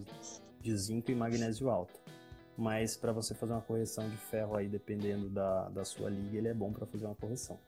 [0.61, 1.99] de zinco e magnésio alto
[2.57, 6.49] mas para você fazer uma correção de ferro aí, dependendo da, da sua liga, ele
[6.49, 7.59] é bom para fazer uma correção.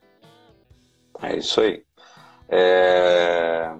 [1.22, 1.84] É isso aí.
[2.49, 3.74] É...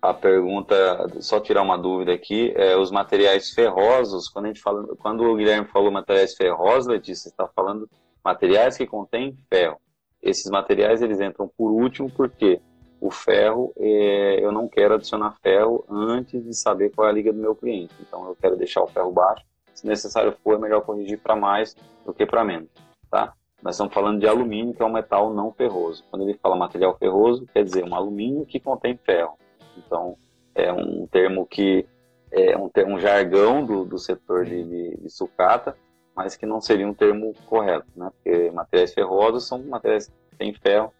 [0.00, 0.76] A pergunta,
[1.20, 5.34] só tirar uma dúvida aqui, é, os materiais ferrosos, quando a gente fala, quando o
[5.34, 7.90] Guilherme falou materiais ferrosos, Letícia, está falando
[8.24, 9.80] materiais que contêm ferro.
[10.22, 12.60] Esses materiais eles entram por último porque
[13.00, 17.32] o ferro, é, eu não quero adicionar ferro antes de saber qual é a liga
[17.32, 17.94] do meu cliente.
[18.00, 19.44] Então eu quero deixar o ferro baixo
[19.78, 22.68] se necessário for, é melhor corrigir para mais do que para menos,
[23.10, 23.32] tá?
[23.62, 26.04] Nós estamos falando de alumínio, que é um metal não ferroso.
[26.10, 29.36] Quando ele fala material ferroso, quer dizer um alumínio que contém ferro.
[29.76, 30.16] Então,
[30.54, 31.86] é um termo que
[32.30, 35.76] é um, termo, um jargão do, do setor de, de, de, sucata,
[36.14, 38.10] mas que não seria um termo correto, né?
[38.10, 40.92] Porque materiais ferrosos são materiais que têm ferro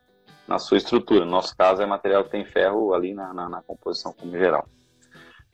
[0.46, 1.24] na sua estrutura.
[1.24, 4.66] No nosso caso, é material que tem ferro ali na, na, na composição como geral.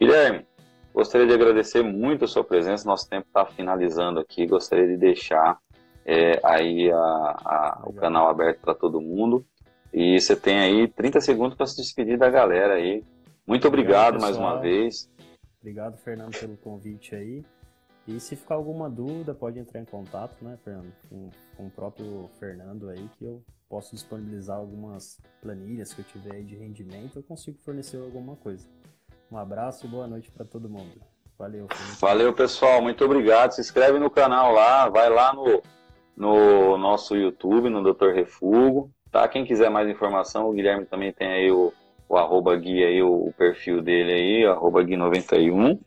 [0.00, 0.46] Guilherme,
[0.94, 2.86] Gostaria de agradecer muito a sua presença.
[2.86, 4.46] Nosso tempo está finalizando aqui.
[4.46, 5.58] Gostaria de deixar
[6.06, 9.44] é, aí a, a, o canal aberto para todo mundo.
[9.92, 13.02] E você tem aí 30 segundos para se despedir da galera aí.
[13.44, 15.10] Muito obrigado, obrigado mais uma vez.
[15.60, 17.44] Obrigado, Fernando, pelo convite aí.
[18.06, 22.30] E se ficar alguma dúvida, pode entrar em contato, né, Fernando, com, com o próprio
[22.38, 27.22] Fernando aí, que eu posso disponibilizar algumas planilhas que eu tiver aí de rendimento, eu
[27.22, 28.68] consigo fornecer alguma coisa.
[29.30, 31.00] Um abraço e boa noite para todo mundo.
[31.38, 31.66] Valeu.
[31.68, 32.00] Felipe.
[32.00, 32.80] Valeu, pessoal.
[32.80, 33.52] Muito obrigado.
[33.52, 35.62] Se inscreve no canal lá, vai lá no,
[36.16, 38.12] no nosso YouTube, no Dr.
[38.14, 38.90] Refugo.
[39.10, 39.28] Tá?
[39.28, 41.72] Quem quiser mais informação, o Guilherme também tem aí o,
[42.08, 45.78] o arroba Gui aí, o, o perfil dele aí, arroba Gui91.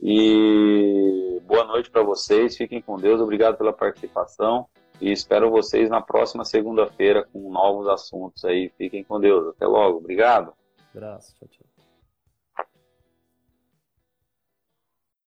[0.00, 4.66] E boa noite para vocês, fiquem com Deus, obrigado pela participação
[5.00, 8.70] e espero vocês na próxima segunda-feira com novos assuntos aí.
[8.76, 10.52] Fiquem com Deus, até logo, obrigado.
[10.94, 11.75] Abraço, tchau, tchau.